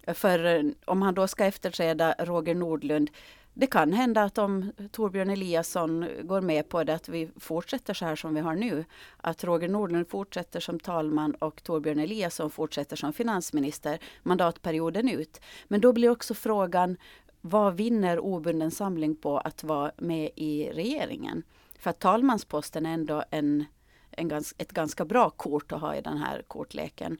För 0.07 0.71
om 0.85 1.01
han 1.01 1.13
då 1.13 1.27
ska 1.27 1.45
efterträda 1.45 2.15
Roger 2.19 2.55
Nordlund 2.55 3.09
det 3.57 3.67
kan 3.67 3.93
hända 3.93 4.23
att 4.23 4.37
om 4.37 4.71
Torbjörn 4.91 5.29
Eliasson 5.29 6.07
går 6.23 6.41
med 6.41 6.69
på 6.69 6.83
det 6.83 6.93
att 6.95 7.09
vi 7.09 7.29
fortsätter 7.37 7.93
så 7.93 8.05
här 8.05 8.15
som 8.15 8.33
vi 8.35 8.41
har 8.41 8.55
nu. 8.55 8.85
Att 9.17 9.43
Roger 9.43 9.69
Nordlund 9.69 10.09
fortsätter 10.09 10.59
som 10.59 10.79
talman 10.79 11.35
och 11.35 11.63
Torbjörn 11.63 11.99
Eliasson 11.99 12.49
fortsätter 12.49 12.95
som 12.95 13.13
finansminister 13.13 13.99
mandatperioden 14.23 15.09
ut. 15.09 15.41
Men 15.67 15.81
då 15.81 15.93
blir 15.93 16.09
också 16.09 16.33
frågan 16.33 16.97
vad 17.41 17.75
vinner 17.75 18.19
obunden 18.19 18.71
samling 18.71 19.15
på 19.15 19.37
att 19.37 19.63
vara 19.63 19.91
med 19.97 20.29
i 20.35 20.71
regeringen? 20.73 21.43
För 21.79 21.89
att 21.89 21.99
talmansposten 21.99 22.85
är 22.85 22.93
ändå 22.93 23.23
en, 23.31 23.65
en 24.11 24.27
gans, 24.27 24.55
ett 24.57 24.71
ganska 24.71 25.05
bra 25.05 25.29
kort 25.29 25.71
att 25.71 25.81
ha 25.81 25.95
i 25.95 26.01
den 26.01 26.17
här 26.17 26.43
kortleken. 26.47 27.17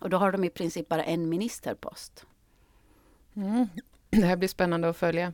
Och 0.00 0.10
då 0.10 0.16
har 0.16 0.32
de 0.32 0.44
i 0.44 0.50
princip 0.50 0.88
bara 0.88 1.04
en 1.04 1.28
ministerpost. 1.28 2.26
Mm. 3.36 3.66
Det 4.10 4.26
här 4.26 4.36
blir 4.36 4.48
spännande 4.48 4.88
att 4.88 4.96
följa. 4.96 5.32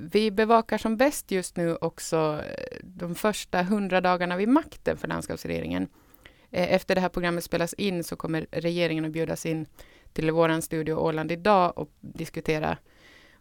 Vi 0.00 0.30
bevakar 0.30 0.78
som 0.78 0.96
bäst 0.96 1.30
just 1.30 1.56
nu 1.56 1.76
också 1.76 2.42
eh, 2.46 2.76
de 2.82 3.14
första 3.14 3.62
hundra 3.62 4.00
dagarna 4.00 4.36
vid 4.36 4.48
makten 4.48 4.96
för 4.96 5.08
landskapsregeringen. 5.08 5.88
Eh, 6.50 6.72
efter 6.72 6.94
det 6.94 7.00
här 7.00 7.08
programmet 7.08 7.44
spelas 7.44 7.74
in 7.74 8.04
så 8.04 8.16
kommer 8.16 8.46
regeringen 8.50 9.04
att 9.04 9.10
bjudas 9.10 9.46
in 9.46 9.66
till 10.12 10.30
vår 10.30 10.60
studio 10.60 10.94
Åland 10.94 11.32
idag 11.32 11.78
och 11.78 11.90
diskutera 12.00 12.78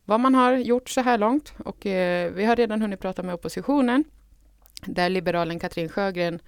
vad 0.06 0.20
man 0.20 0.36
har 0.36 0.54
gjort 0.54 0.90
så 0.90 1.02
här 1.02 1.18
långt. 1.18 1.54
Och 1.66 1.86
eh, 1.86 2.32
vi 2.32 2.46
har 2.46 2.56
redan 2.56 2.82
hunnit 2.82 3.00
prata 3.00 3.24
med 3.24 3.36
oppositionen 3.36 4.04
där 4.86 5.10
liberalen 5.10 5.60
Katrin 5.60 5.90
Sjögren 5.90 6.40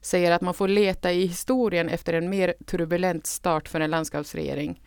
säger 0.00 0.32
att 0.32 0.42
man 0.42 0.54
får 0.54 0.68
leta 0.68 1.12
i 1.12 1.26
historien 1.26 1.88
efter 1.88 2.12
en 2.12 2.30
mer 2.30 2.54
turbulent 2.66 3.26
start 3.26 3.68
för 3.68 3.80
en 3.80 3.90
landskapsregering. 3.90 4.82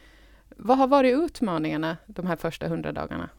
Vad 0.58 0.78
har 0.78 0.88
varit 0.88 1.16
utmaningarna 1.16 1.98
de 2.06 2.28
här 2.28 2.36
första 2.36 2.68
hundra 2.68 2.92
dagarna? 2.92 3.30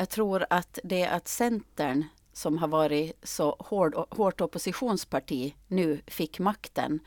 Jag 0.00 0.08
tror 0.08 0.46
att 0.50 0.78
det 0.84 1.06
att 1.06 1.28
Centern 1.28 2.04
som 2.32 2.58
har 2.58 2.68
varit 2.68 3.12
så 3.22 3.56
hård, 3.58 3.94
hårt 3.94 4.40
oppositionsparti 4.40 5.54
nu 5.66 6.00
fick 6.06 6.38
makten 6.38 7.00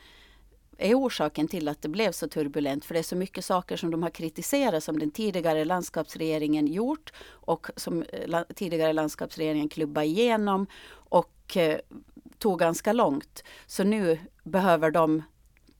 är 0.78 0.94
orsaken 0.94 1.48
till 1.48 1.68
att 1.68 1.82
det 1.82 1.88
blev 1.88 2.12
så 2.12 2.28
turbulent. 2.28 2.84
För 2.84 2.94
det 2.94 3.00
är 3.00 3.02
så 3.02 3.16
mycket 3.16 3.44
saker 3.44 3.76
som 3.76 3.90
de 3.90 4.02
har 4.02 4.10
kritiserat 4.10 4.84
som 4.84 4.98
den 4.98 5.10
tidigare 5.10 5.64
landskapsregeringen 5.64 6.66
gjort 6.66 7.12
och 7.26 7.66
som 7.76 8.02
eh, 8.02 8.42
tidigare 8.54 8.92
landskapsregeringen 8.92 9.68
klubbade 9.68 10.06
igenom 10.06 10.66
och 10.92 11.56
eh, 11.56 11.78
tog 12.38 12.58
ganska 12.58 12.92
långt. 12.92 13.44
Så 13.66 13.84
nu 13.84 14.18
behöver 14.44 14.90
de 14.90 15.22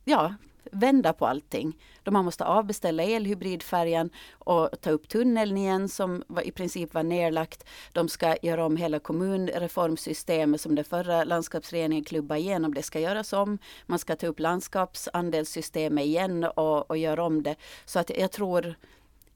ja, 0.05 0.35
vända 0.73 1.13
på 1.13 1.27
allting. 1.27 1.79
De 2.05 2.25
måste 2.25 2.45
avbeställa 2.45 3.03
elhybridfärjan 3.03 4.11
och 4.33 4.71
ta 4.81 4.91
upp 4.91 5.09
tunneln 5.09 5.57
igen 5.57 5.89
som 5.89 6.25
i 6.45 6.51
princip 6.51 6.95
var 6.95 7.03
nedlagt. 7.03 7.65
De 7.93 8.09
ska 8.09 8.37
göra 8.43 8.67
om 8.67 8.77
hela 8.77 8.99
kommunreformsystemet 8.99 10.61
som 10.61 10.75
den 10.75 10.85
förra 10.85 11.25
landskapsregeringen 11.25 12.05
klubbade 12.05 12.41
igenom. 12.41 12.75
Det 12.75 12.83
ska 12.83 13.01
göras 13.01 13.33
om. 13.33 13.59
Man 13.87 13.99
ska 13.99 14.17
ta 14.17 14.27
upp 14.27 14.41
landskapsandelssystemet 14.41 16.05
igen 16.05 16.45
och, 16.45 16.91
och 16.91 16.97
göra 16.97 17.25
om 17.25 17.43
det. 17.43 17.57
Så 17.85 17.99
att 17.99 18.11
jag 18.11 18.33
tror, 18.33 18.75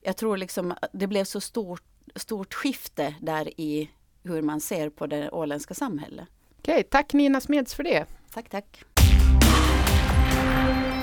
jag 0.00 0.16
tror 0.16 0.36
liksom 0.36 0.74
det 0.92 1.06
blev 1.06 1.24
så 1.24 1.40
stort, 1.40 1.82
stort 2.16 2.54
skifte 2.54 3.14
där 3.20 3.60
i 3.60 3.90
hur 4.22 4.42
man 4.42 4.60
ser 4.60 4.90
på 4.90 5.06
det 5.06 5.30
åländska 5.30 5.74
samhället. 5.74 6.28
Okej, 6.58 6.82
tack 6.82 7.12
Nina 7.12 7.40
Smeds 7.40 7.74
för 7.74 7.82
det. 7.82 8.06
Tack, 8.34 8.48
tack. 8.48 8.84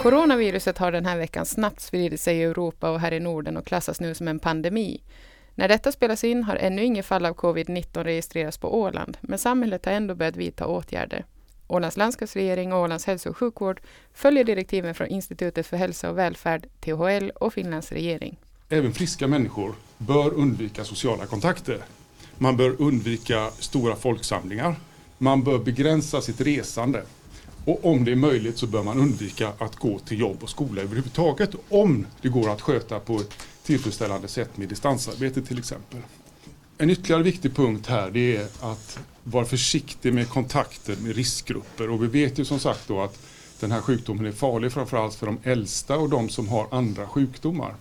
Coronaviruset 0.06 0.78
har 0.78 0.92
den 0.92 1.06
här 1.06 1.18
veckan 1.18 1.46
snabbt 1.46 1.82
spridit 1.82 2.22
sig 2.22 2.38
i 2.38 2.44
Europa 2.44 2.90
och 2.90 3.00
här 3.00 3.14
i 3.14 3.20
Norden 3.20 3.58
och 3.58 3.66
klassas 3.66 4.00
nu 4.00 4.16
som 4.16 4.28
en 4.28 4.40
pandemi. 4.40 5.04
När 5.56 5.68
detta 5.68 5.92
spelas 5.92 6.24
in 6.24 6.44
har 6.44 6.56
ännu 6.56 6.84
inget 6.84 7.06
fall 7.06 7.26
av 7.26 7.36
covid-19 7.36 8.04
registrerats 8.04 8.58
på 8.58 8.80
Åland, 8.80 9.18
men 9.22 9.40
samhället 9.40 9.86
har 9.86 9.92
ändå 9.92 10.16
börjat 10.16 10.36
vidta 10.36 10.68
åtgärder. 10.68 11.26
Ålands 11.68 11.98
landskapsregering 11.98 12.74
och 12.74 12.80
Ålands 12.80 13.06
hälso 13.06 13.30
och 13.30 13.38
sjukvård 13.38 13.82
följer 14.14 14.44
direktiven 14.44 14.96
från 14.96 15.08
Institutet 15.08 15.68
för 15.68 15.78
hälsa 15.78 16.10
och 16.10 16.18
välfärd, 16.18 16.68
THL 16.80 17.30
och 17.30 17.54
Finlands 17.54 17.92
regering. 17.92 18.38
Även 18.70 18.94
friska 18.94 19.28
människor 19.28 19.76
bör 19.98 20.34
undvika 20.34 20.84
sociala 20.84 21.26
kontakter. 21.26 21.80
Man 22.38 22.58
bör 22.58 22.82
undvika 22.82 23.50
stora 23.60 23.96
folksamlingar. 23.96 24.76
Man 25.18 25.44
bör 25.44 25.60
begränsa 25.60 26.22
sitt 26.22 26.42
resande. 26.42 27.04
Och 27.66 27.86
om 27.86 28.06
det 28.06 28.12
är 28.12 28.16
möjligt 28.16 28.58
så 28.58 28.68
bör 28.68 28.84
man 28.84 29.00
undvika 29.00 29.54
att 29.58 29.76
gå 29.76 30.00
till 30.00 30.20
jobb 30.20 30.44
och 30.44 30.50
skola 30.50 30.82
överhuvudtaget 30.82 31.50
om 31.70 32.06
det 32.22 32.30
går 32.30 32.50
att 32.50 32.62
sköta 32.62 33.00
på 33.00 33.16
ett 33.16 33.34
tillfredsställande 33.64 34.28
sätt 34.28 34.58
med 34.58 34.70
distansarbete 34.70 35.42
till 35.42 35.60
exempel. 35.60 36.00
En 36.78 36.90
ytterligare 36.90 37.24
viktig 37.24 37.56
punkt 37.56 37.88
här 37.88 38.10
det 38.10 38.38
är 38.38 38.48
att 38.62 39.00
vara 39.24 39.46
försiktig 39.46 40.14
med 40.14 40.30
kontakter 40.30 40.96
med 40.96 41.16
riskgrupper 41.16 41.90
och 41.90 42.04
vi 42.04 42.08
vet 42.08 42.40
ju 42.40 42.46
som 42.46 42.60
sagt 42.60 42.88
då 42.88 43.02
att 43.02 43.20
den 43.60 43.72
här 43.72 43.82
sjukdomen 43.82 44.26
är 44.26 44.32
farlig 44.32 44.72
framförallt 44.72 45.16
för 45.16 45.26
de 45.26 45.38
äldsta 45.44 45.98
och 45.98 46.10
de 46.10 46.30
som 46.30 46.48
har 46.48 46.68
andra 46.72 47.08
sjukdomar. 47.08 47.76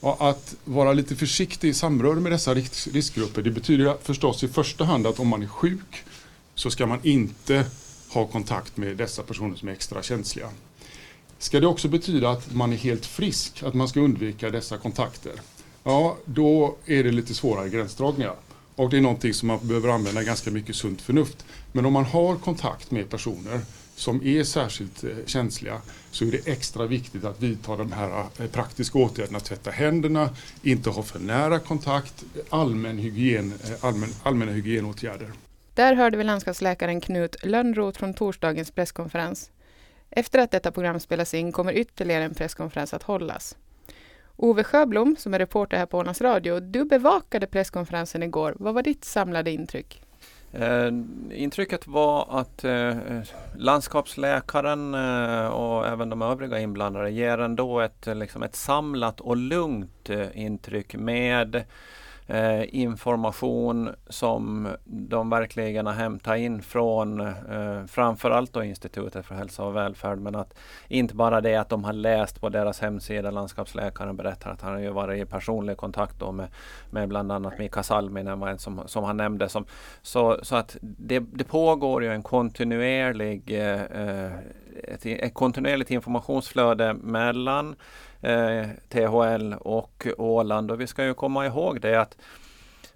Och 0.00 0.28
att 0.28 0.54
vara 0.64 0.92
lite 0.92 1.16
försiktig 1.16 1.68
i 1.68 1.74
samröre 1.74 2.20
med 2.20 2.32
dessa 2.32 2.54
riskgrupper 2.54 3.42
det 3.42 3.50
betyder 3.50 3.96
förstås 4.02 4.44
i 4.44 4.48
första 4.48 4.84
hand 4.84 5.06
att 5.06 5.20
om 5.20 5.28
man 5.28 5.42
är 5.42 5.46
sjuk 5.46 6.04
så 6.54 6.70
ska 6.70 6.86
man 6.86 6.98
inte 7.02 7.66
ha 8.16 8.26
kontakt 8.26 8.76
med 8.76 8.96
dessa 8.96 9.22
personer 9.22 9.56
som 9.56 9.68
är 9.68 9.72
extra 9.72 10.02
känsliga. 10.02 10.48
Ska 11.38 11.60
det 11.60 11.66
också 11.66 11.88
betyda 11.88 12.30
att 12.30 12.54
man 12.54 12.72
är 12.72 12.76
helt 12.76 13.06
frisk, 13.06 13.62
att 13.62 13.74
man 13.74 13.88
ska 13.88 14.00
undvika 14.00 14.50
dessa 14.50 14.78
kontakter? 14.78 15.32
Ja, 15.84 16.16
då 16.24 16.76
är 16.86 17.04
det 17.04 17.10
lite 17.12 17.34
svårare 17.34 17.68
gränsdragningar. 17.68 18.34
Och 18.74 18.90
det 18.90 18.96
är 18.96 19.00
någonting 19.00 19.34
som 19.34 19.48
man 19.48 19.58
behöver 19.62 19.88
använda 19.88 20.22
ganska 20.22 20.50
mycket 20.50 20.76
sunt 20.76 21.02
förnuft. 21.02 21.44
Men 21.72 21.86
om 21.86 21.92
man 21.92 22.04
har 22.04 22.36
kontakt 22.36 22.90
med 22.90 23.10
personer 23.10 23.60
som 23.96 24.26
är 24.26 24.44
särskilt 24.44 25.04
eh, 25.04 25.10
känsliga 25.26 25.80
så 26.10 26.24
är 26.24 26.32
det 26.32 26.48
extra 26.48 26.86
viktigt 26.86 27.24
att 27.24 27.42
vidta 27.42 27.76
de 27.76 27.92
här 27.92 28.24
eh, 28.38 28.46
praktiska 28.46 28.98
åtgärderna. 28.98 29.40
Tvätta 29.40 29.70
händerna, 29.70 30.30
inte 30.62 30.90
ha 30.90 31.02
för 31.02 31.18
nära 31.18 31.58
kontakt, 31.58 32.24
allmän 32.50 32.98
hygien, 32.98 33.54
eh, 33.64 33.84
allmän, 33.84 34.08
allmänna 34.22 34.52
hygienåtgärder. 34.52 35.32
Där 35.76 35.94
hörde 35.94 36.16
vi 36.16 36.24
landskapsläkaren 36.24 37.00
Knut 37.00 37.44
Lönnroth 37.44 37.98
från 37.98 38.14
torsdagens 38.14 38.70
presskonferens. 38.70 39.50
Efter 40.10 40.38
att 40.38 40.50
detta 40.50 40.72
program 40.72 41.00
spelas 41.00 41.34
in 41.34 41.52
kommer 41.52 41.72
ytterligare 41.72 42.24
en 42.24 42.34
presskonferens 42.34 42.94
att 42.94 43.02
hållas. 43.02 43.56
Ove 44.36 44.64
Sjöblom, 44.64 45.16
som 45.18 45.34
är 45.34 45.38
reporter 45.38 45.76
här 45.76 45.86
på 45.86 45.98
Ålands 45.98 46.20
Radio, 46.20 46.60
du 46.60 46.84
bevakade 46.84 47.46
presskonferensen 47.46 48.22
igår. 48.22 48.54
Vad 48.58 48.74
var 48.74 48.82
ditt 48.82 49.04
samlade 49.04 49.50
intryck? 49.50 50.02
Eh, 50.52 50.88
intrycket 51.30 51.86
var 51.86 52.40
att 52.40 52.64
eh, 52.64 52.96
landskapsläkaren 53.56 54.94
eh, 54.94 55.46
och 55.46 55.86
även 55.86 56.10
de 56.10 56.22
övriga 56.22 56.60
inblandade 56.60 57.10
ger 57.10 57.38
ändå 57.38 57.80
ett, 57.80 58.06
liksom 58.06 58.42
ett 58.42 58.56
samlat 58.56 59.20
och 59.20 59.36
lugnt 59.36 60.10
eh, 60.10 60.26
intryck 60.34 60.94
med 60.94 61.64
eh, 62.26 62.74
information 62.74 63.90
som 64.08 64.68
de 64.84 65.30
verkligen 65.30 65.86
har 65.86 65.92
hämtat 65.92 66.38
in 66.38 66.62
från 66.62 67.20
eh, 67.20 67.84
framförallt 67.86 68.52
då 68.52 68.64
Institutet 68.64 69.26
för 69.26 69.34
hälsa 69.34 69.64
och 69.64 69.76
välfärd. 69.76 70.18
Men 70.18 70.34
att 70.34 70.54
inte 70.88 71.14
bara 71.14 71.40
det 71.40 71.56
att 71.56 71.68
de 71.68 71.84
har 71.84 71.92
läst 71.92 72.40
på 72.40 72.48
deras 72.48 72.80
hemsida, 72.80 73.30
landskapsläkaren 73.30 74.16
berättar 74.16 74.50
att 74.50 74.62
han 74.62 74.72
har 74.72 74.80
ju 74.80 74.90
varit 74.90 75.22
i 75.22 75.30
personlig 75.30 75.76
kontakt 75.76 76.18
då 76.18 76.32
med, 76.32 76.48
med 76.90 77.08
bland 77.08 77.32
annat 77.32 77.58
Mika 77.58 77.82
Salminen 77.82 78.40
var 78.40 78.48
en 78.48 78.58
som, 78.58 78.80
som 78.86 79.04
han 79.04 79.16
nämnde. 79.16 79.48
Som, 79.48 79.66
så, 80.02 80.38
så 80.42 80.56
att 80.56 80.76
det, 80.80 81.18
det 81.18 81.44
pågår 81.44 82.02
ju 82.02 82.12
en 82.12 82.22
kontinuerlig 82.22 83.42
eh, 83.60 83.82
eh 83.82 84.32
ett, 84.84 85.06
ett 85.06 85.34
kontinuerligt 85.34 85.90
informationsflöde 85.90 86.94
mellan 86.94 87.76
eh, 88.20 88.66
THL 88.88 89.54
och 89.60 90.06
Åland. 90.18 90.70
Och 90.70 90.80
vi 90.80 90.86
ska 90.86 91.04
ju 91.04 91.14
komma 91.14 91.46
ihåg 91.46 91.80
det 91.80 92.00
att 92.00 92.16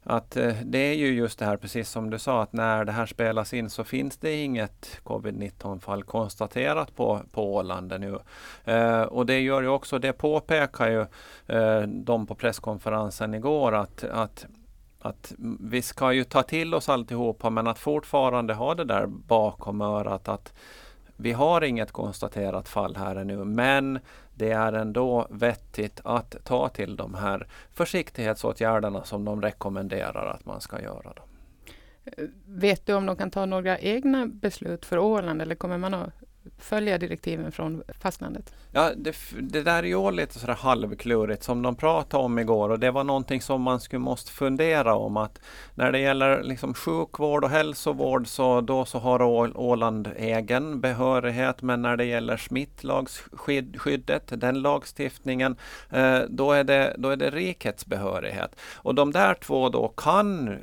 att 0.02 0.36
eh, 0.36 0.54
det 0.64 0.78
är 0.78 0.94
ju 0.94 1.12
just 1.12 1.38
det 1.38 1.44
här, 1.44 1.56
precis 1.56 1.90
som 1.90 2.10
du 2.10 2.18
sa, 2.18 2.42
att 2.42 2.52
när 2.52 2.84
det 2.84 2.92
här 2.92 3.06
spelas 3.06 3.54
in 3.54 3.70
så 3.70 3.84
finns 3.84 4.16
det 4.16 4.36
inget 4.36 5.00
covid-19 5.04 5.80
fall 5.80 6.02
konstaterat 6.02 6.96
på, 6.96 7.20
på 7.32 7.54
Åland 7.54 7.94
nu. 8.00 8.18
Eh, 8.64 9.02
och 9.02 9.26
det 9.26 9.40
gör 9.40 9.62
ju 9.62 9.68
också, 9.68 9.98
det 9.98 10.12
påpekar 10.12 10.88
ju 10.90 11.00
eh, 11.56 11.82
de 11.82 12.26
på 12.26 12.34
presskonferensen 12.34 13.34
igår 13.34 13.74
att, 13.74 14.04
att 14.04 14.46
att 15.02 15.32
vi 15.60 15.82
ska 15.82 16.12
ju 16.12 16.24
ta 16.24 16.42
till 16.42 16.74
oss 16.74 16.88
alltihopa 16.88 17.50
men 17.50 17.66
att 17.66 17.78
fortfarande 17.78 18.54
ha 18.54 18.74
det 18.74 18.84
där 18.84 19.06
bakom 19.06 19.80
örat 19.80 20.28
att 20.28 20.52
vi 21.20 21.32
har 21.32 21.64
inget 21.64 21.92
konstaterat 21.92 22.68
fall 22.68 22.96
här 22.96 23.16
ännu 23.16 23.44
men 23.44 23.98
det 24.34 24.50
är 24.50 24.72
ändå 24.72 25.26
vettigt 25.30 26.00
att 26.04 26.36
ta 26.44 26.68
till 26.68 26.96
de 26.96 27.14
här 27.14 27.46
försiktighetsåtgärderna 27.72 29.04
som 29.04 29.24
de 29.24 29.42
rekommenderar 29.42 30.26
att 30.26 30.46
man 30.46 30.60
ska 30.60 30.82
göra. 30.82 31.12
Då. 31.16 31.22
Vet 32.46 32.86
du 32.86 32.94
om 32.94 33.06
de 33.06 33.16
kan 33.16 33.30
ta 33.30 33.46
några 33.46 33.78
egna 33.78 34.26
beslut 34.26 34.86
för 34.86 34.98
Åland 34.98 35.42
eller 35.42 35.54
kommer 35.54 35.78
man 35.78 35.94
att 35.94 36.12
följa 36.58 36.98
direktiven 36.98 37.52
från 37.52 37.82
fastlandet? 37.98 38.54
Ja, 38.72 38.90
det, 38.96 39.16
det 39.40 39.62
där 39.62 39.82
är 39.82 39.86
ju 39.86 40.10
lite 40.10 40.38
sådär 40.38 40.54
halvklurigt 40.54 41.42
som 41.42 41.62
de 41.62 41.76
pratade 41.76 42.24
om 42.24 42.38
igår 42.38 42.70
och 42.70 42.78
det 42.78 42.90
var 42.90 43.04
någonting 43.04 43.40
som 43.40 43.62
man 43.62 43.80
skulle 43.80 44.00
måste 44.00 44.30
fundera 44.30 44.94
om 44.94 45.16
att 45.16 45.40
när 45.74 45.92
det 45.92 45.98
gäller 45.98 46.42
liksom 46.42 46.74
sjukvård 46.74 47.44
och 47.44 47.50
hälsovård 47.50 48.26
så 48.26 48.60
då 48.60 48.84
så 48.84 48.98
har 48.98 49.22
Åland 49.56 50.08
egen 50.16 50.80
behörighet 50.80 51.62
men 51.62 51.82
när 51.82 51.96
det 51.96 52.04
gäller 52.04 52.36
smittlagsskyddet, 52.36 54.32
den 54.40 54.62
lagstiftningen, 54.62 55.56
eh, 55.90 56.18
då, 56.28 56.52
är 56.52 56.64
det, 56.64 56.94
då 56.98 57.08
är 57.08 57.16
det 57.16 57.30
rikets 57.30 57.86
behörighet. 57.86 58.56
Och 58.74 58.94
de 58.94 59.12
där 59.12 59.34
två 59.34 59.68
då 59.68 59.88
kan 59.88 60.58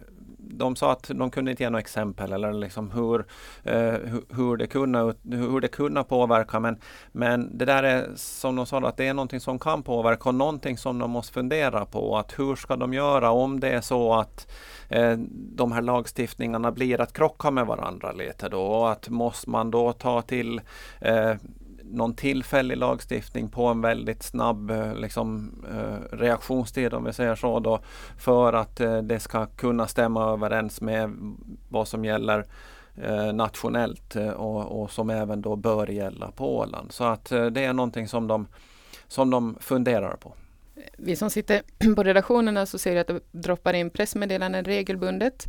de 0.57 0.75
sa 0.75 0.91
att 0.91 1.11
de 1.15 1.31
kunde 1.31 1.51
inte 1.51 1.63
ge 1.63 1.69
några 1.69 1.79
exempel 1.79 2.33
eller 2.33 2.53
liksom 2.53 2.91
hur, 2.91 3.25
eh, 3.63 3.99
hur, 4.29 4.57
det 4.57 4.67
kunde, 4.67 5.15
hur 5.23 5.61
det 5.61 5.67
kunde 5.67 6.03
påverka. 6.03 6.59
Men, 6.59 6.79
men 7.11 7.57
det 7.57 7.65
där 7.65 7.83
är 7.83 8.07
som 8.15 8.55
de 8.55 8.65
sa, 8.65 8.87
att 8.87 8.97
det 8.97 9.07
är 9.07 9.13
någonting 9.13 9.39
som 9.39 9.59
kan 9.59 9.83
påverka 9.83 10.29
och 10.29 10.35
någonting 10.35 10.77
som 10.77 10.99
de 10.99 11.11
måste 11.11 11.33
fundera 11.33 11.85
på. 11.85 12.17
Att 12.17 12.39
hur 12.39 12.55
ska 12.55 12.75
de 12.75 12.93
göra 12.93 13.31
om 13.31 13.59
det 13.59 13.69
är 13.69 13.81
så 13.81 14.13
att 14.13 14.51
eh, 14.89 15.17
de 15.55 15.71
här 15.71 15.81
lagstiftningarna 15.81 16.71
blir 16.71 17.01
att 17.01 17.13
krocka 17.13 17.51
med 17.51 17.65
varandra 17.65 18.11
lite 18.11 18.49
då. 18.49 18.61
Och 18.61 18.91
att 18.91 19.09
måste 19.09 19.49
man 19.49 19.71
då 19.71 19.93
ta 19.93 20.21
till 20.21 20.61
eh, 21.01 21.33
någon 21.91 22.15
tillfällig 22.15 22.77
lagstiftning 22.77 23.49
på 23.49 23.65
en 23.65 23.81
väldigt 23.81 24.23
snabb 24.23 24.71
eh, 24.71 24.95
liksom, 24.95 25.51
eh, 25.71 26.17
reaktionstid 26.17 26.93
om 26.93 27.03
vi 27.03 27.13
säger 27.13 27.35
så 27.35 27.59
då 27.59 27.79
för 28.17 28.53
att 28.53 28.79
eh, 28.79 28.97
det 28.97 29.19
ska 29.19 29.45
kunna 29.45 29.87
stämma 29.87 30.33
överens 30.33 30.81
med 30.81 31.35
vad 31.69 31.87
som 31.87 32.05
gäller 32.05 32.45
nationellt 33.33 34.15
och, 34.15 34.81
och, 34.81 34.91
som 34.91 35.09
även 35.09 35.41
då 35.41 35.55
bör 35.55 35.87
gälla 35.87 36.31
på 36.31 36.57
Åland. 36.57 36.91
Så 36.91 37.03
att 37.03 37.25
det 37.25 37.63
är 37.63 37.73
någonting 37.73 38.07
som 38.07 38.27
de, 38.27 38.47
som 39.07 39.29
de 39.29 39.57
funderar 39.59 40.15
på. 40.15 40.33
Vi 40.97 41.15
som 41.15 41.29
sitter 41.29 41.61
på 41.95 42.03
redaktionerna 42.03 42.65
så 42.65 42.77
ser 42.77 42.95
att 42.95 43.07
det 43.07 43.19
droppar 43.31 43.73
in 43.73 43.89
pressmeddelanden 43.89 44.65
regelbundet 44.65 45.47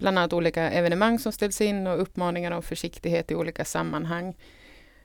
bland 0.00 0.18
annat 0.18 0.32
olika 0.32 0.70
evenemang 0.70 1.18
som 1.18 1.32
ställs 1.32 1.60
in 1.60 1.86
och 1.86 2.02
uppmaningar 2.02 2.50
om 2.50 2.62
försiktighet 2.62 3.30
i 3.30 3.34
olika 3.34 3.64
sammanhang. 3.64 4.34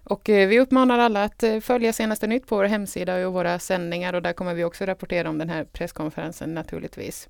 Och 0.05 0.29
eh, 0.29 0.47
vi 0.47 0.59
uppmanar 0.59 1.00
alla 1.00 1.24
att 1.24 1.43
eh, 1.43 1.59
följa 1.59 1.93
senaste 1.93 2.27
nytt 2.27 2.47
på 2.47 2.55
vår 2.55 2.63
hemsida 2.63 3.27
och 3.27 3.33
våra 3.33 3.59
sändningar 3.59 4.13
och 4.13 4.21
där 4.21 4.33
kommer 4.33 4.53
vi 4.53 4.63
också 4.63 4.85
rapportera 4.85 5.29
om 5.29 5.38
den 5.38 5.50
här 5.50 5.63
presskonferensen 5.63 6.53
naturligtvis. 6.53 7.29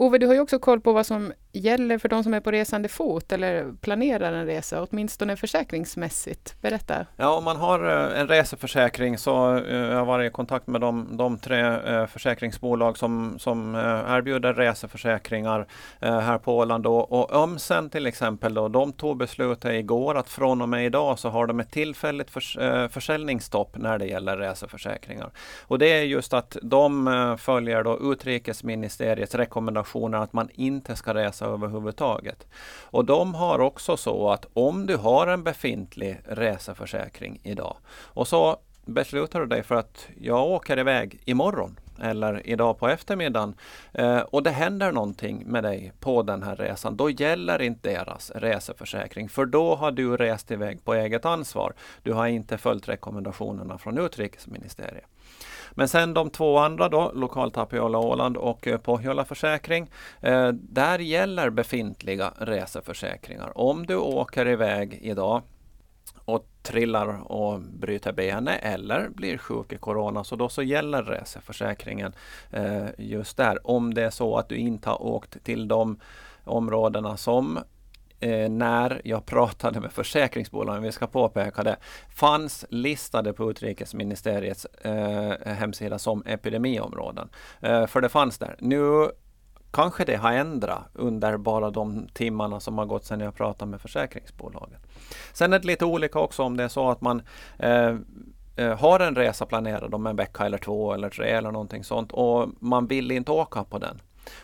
Ove, 0.00 0.18
du 0.18 0.26
har 0.26 0.34
ju 0.34 0.40
också 0.40 0.58
koll 0.58 0.80
på 0.80 0.92
vad 0.92 1.06
som 1.06 1.32
gäller 1.52 1.98
för 1.98 2.08
de 2.08 2.24
som 2.24 2.34
är 2.34 2.40
på 2.40 2.50
resande 2.50 2.88
fot 2.88 3.32
eller 3.32 3.72
planerar 3.80 4.32
en 4.32 4.46
resa, 4.46 4.82
åtminstone 4.82 5.36
försäkringsmässigt. 5.36 6.62
Berätta. 6.62 7.06
Ja, 7.16 7.36
om 7.36 7.44
man 7.44 7.56
har 7.56 8.10
eh, 8.12 8.20
en 8.20 8.28
reseförsäkring 8.28 9.18
så 9.18 9.56
eh, 9.56 9.76
jag 9.76 9.96
har 9.96 10.04
varit 10.04 10.30
i 10.30 10.32
kontakt 10.32 10.66
med 10.66 10.80
de, 10.80 11.16
de 11.16 11.38
tre 11.38 11.60
eh, 11.60 12.06
försäkringsbolag 12.06 12.98
som, 12.98 13.38
som 13.38 13.74
erbjuder 14.08 14.54
reseförsäkringar 14.54 15.66
här 16.00 16.38
på 16.38 16.56
Åland. 16.56 16.86
Och, 16.86 17.12
och 17.12 17.34
Ömsen 17.34 17.90
till 17.90 18.06
exempel, 18.06 18.54
då, 18.54 18.68
de 18.68 18.92
tog 18.92 19.16
beslutet 19.16 19.72
igår 19.72 20.14
att 20.14 20.28
från 20.28 20.62
och 20.62 20.68
med 20.68 20.86
idag 20.86 21.18
så 21.18 21.28
har 21.28 21.46
de 21.46 21.60
ett 21.60 21.70
tillfälligt 21.70 22.30
förs 22.30 22.58
försäljningsstopp 22.90 23.76
när 23.78 23.98
det 23.98 24.06
gäller 24.06 24.36
reseförsäkringar. 24.36 25.30
Och 25.60 25.78
det 25.78 25.86
är 25.86 26.02
just 26.02 26.34
att 26.34 26.56
de 26.62 27.36
följer 27.40 27.84
då 27.84 28.12
utrikesministeriets 28.12 29.34
rekommendationer 29.34 29.87
att 30.14 30.32
man 30.32 30.48
inte 30.54 30.96
ska 30.96 31.14
resa 31.14 31.46
överhuvudtaget. 31.46 32.46
Och 32.82 33.04
de 33.04 33.34
har 33.34 33.58
också 33.58 33.96
så 33.96 34.30
att 34.30 34.46
om 34.52 34.86
du 34.86 34.96
har 34.96 35.26
en 35.26 35.42
befintlig 35.42 36.20
reseförsäkring 36.24 37.40
idag 37.42 37.76
och 37.88 38.28
så 38.28 38.58
beslutar 38.88 39.40
du 39.40 39.46
dig 39.46 39.62
för 39.62 39.74
att 39.74 40.08
jag 40.20 40.46
åker 40.46 40.78
iväg 40.78 41.20
imorgon 41.24 41.78
eller 42.00 42.46
idag 42.46 42.78
på 42.78 42.88
eftermiddagen 42.88 43.54
eh, 43.92 44.18
och 44.18 44.42
det 44.42 44.50
händer 44.50 44.92
någonting 44.92 45.42
med 45.46 45.64
dig 45.64 45.92
på 46.00 46.22
den 46.22 46.42
här 46.42 46.56
resan, 46.56 46.96
då 46.96 47.10
gäller 47.10 47.62
inte 47.62 47.88
deras 47.88 48.30
reseförsäkring 48.30 49.28
för 49.28 49.46
då 49.46 49.74
har 49.74 49.90
du 49.90 50.16
rest 50.16 50.50
iväg 50.50 50.84
på 50.84 50.94
eget 50.94 51.24
ansvar. 51.24 51.72
Du 52.02 52.12
har 52.12 52.26
inte 52.26 52.58
följt 52.58 52.88
rekommendationerna 52.88 53.78
från 53.78 53.98
utrikesministeriet. 53.98 55.06
Men 55.70 55.88
sen 55.88 56.14
de 56.14 56.30
två 56.30 56.58
andra 56.58 56.88
då, 56.88 57.12
Lokal 57.14 57.50
Tapiola 57.50 57.98
Åland 57.98 58.36
och 58.36 58.66
eh, 58.66 58.78
Pohjola 58.78 59.24
Försäkring. 59.24 59.90
Eh, 60.20 60.48
där 60.48 60.98
gäller 60.98 61.50
befintliga 61.50 62.32
reseförsäkringar. 62.38 63.58
Om 63.58 63.86
du 63.86 63.96
åker 63.96 64.48
iväg 64.48 64.98
idag 65.02 65.42
och 66.24 66.46
trillar 66.62 67.32
och 67.32 67.60
bryter 67.60 68.12
benet 68.12 68.58
eller 68.62 69.08
blir 69.08 69.38
sjuk 69.38 69.72
i 69.72 69.76
Corona 69.76 70.24
så 70.24 70.36
då 70.36 70.48
så 70.48 70.62
gäller 70.62 71.02
reseförsäkringen 71.02 72.12
eh, 72.50 72.86
just 72.98 73.36
där. 73.36 73.66
Om 73.66 73.94
det 73.94 74.02
är 74.02 74.10
så 74.10 74.36
att 74.36 74.48
du 74.48 74.56
inte 74.56 74.88
har 74.88 75.02
åkt 75.02 75.44
till 75.44 75.68
de 75.68 76.00
områdena 76.44 77.16
som 77.16 77.58
eh, 78.20 78.48
när 78.48 79.00
jag 79.04 79.26
pratade 79.26 79.80
med 79.80 79.92
försäkringsbolagen, 79.92 80.82
vi 80.82 80.92
ska 80.92 81.06
påpeka 81.06 81.62
det, 81.62 81.76
fanns 82.14 82.64
listade 82.70 83.32
på 83.32 83.50
utrikesministeriets 83.50 84.64
eh, 84.64 85.54
hemsida 85.54 85.98
som 85.98 86.22
epidemiområden. 86.26 87.28
Eh, 87.60 87.86
för 87.86 88.00
det 88.00 88.08
fanns 88.08 88.38
där. 88.38 88.56
Nu 88.58 89.10
kanske 89.70 90.04
det 90.04 90.16
har 90.16 90.32
ändrat 90.32 90.90
under 90.92 91.36
bara 91.36 91.70
de 91.70 92.08
timmarna 92.14 92.60
som 92.60 92.78
har 92.78 92.86
gått 92.86 93.04
sedan 93.04 93.20
jag 93.20 93.34
pratade 93.34 93.70
med 93.70 93.80
försäkringsbolagen. 93.80 94.78
Sen 95.32 95.52
är 95.52 95.58
det 95.58 95.66
lite 95.66 95.84
olika 95.84 96.18
också 96.18 96.42
om 96.42 96.56
det 96.56 96.64
är 96.64 96.68
så 96.68 96.90
att 96.90 97.00
man 97.00 97.22
eh, 97.58 97.96
eh, 98.56 98.78
har 98.78 99.00
en 99.00 99.14
resa 99.14 99.46
planerad 99.46 99.94
om 99.94 100.06
en 100.06 100.16
vecka 100.16 100.46
eller 100.46 100.58
två 100.58 100.92
eller 100.92 101.10
tre 101.10 101.30
eller 101.30 101.50
någonting 101.50 101.84
sånt 101.84 102.12
och 102.12 102.48
man 102.60 102.86
vill 102.86 103.10
inte 103.10 103.32
åka 103.32 103.64
på 103.64 103.78
den. 103.78 104.00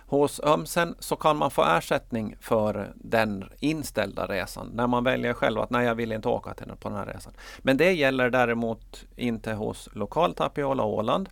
Hos 0.06 0.40
Ömsen 0.40 0.94
så 0.98 1.16
kan 1.16 1.36
man 1.36 1.50
få 1.50 1.64
ersättning 1.64 2.36
för 2.40 2.92
den 2.94 3.44
inställda 3.60 4.26
resan 4.26 4.70
när 4.74 4.86
man 4.86 5.04
väljer 5.04 5.32
själv 5.32 5.60
att 5.60 5.70
nej, 5.70 5.86
jag 5.86 5.94
vill 5.94 6.12
inte 6.12 6.28
åka 6.28 6.54
till 6.54 6.72
på 6.80 6.88
den 6.88 6.98
här 6.98 7.06
resan. 7.06 7.32
Men 7.58 7.76
det 7.76 7.92
gäller 7.92 8.30
däremot 8.30 9.04
inte 9.16 9.52
hos 9.52 9.88
Lokal 9.92 10.34
Tapiola 10.34 10.84
Åland. 10.84 11.28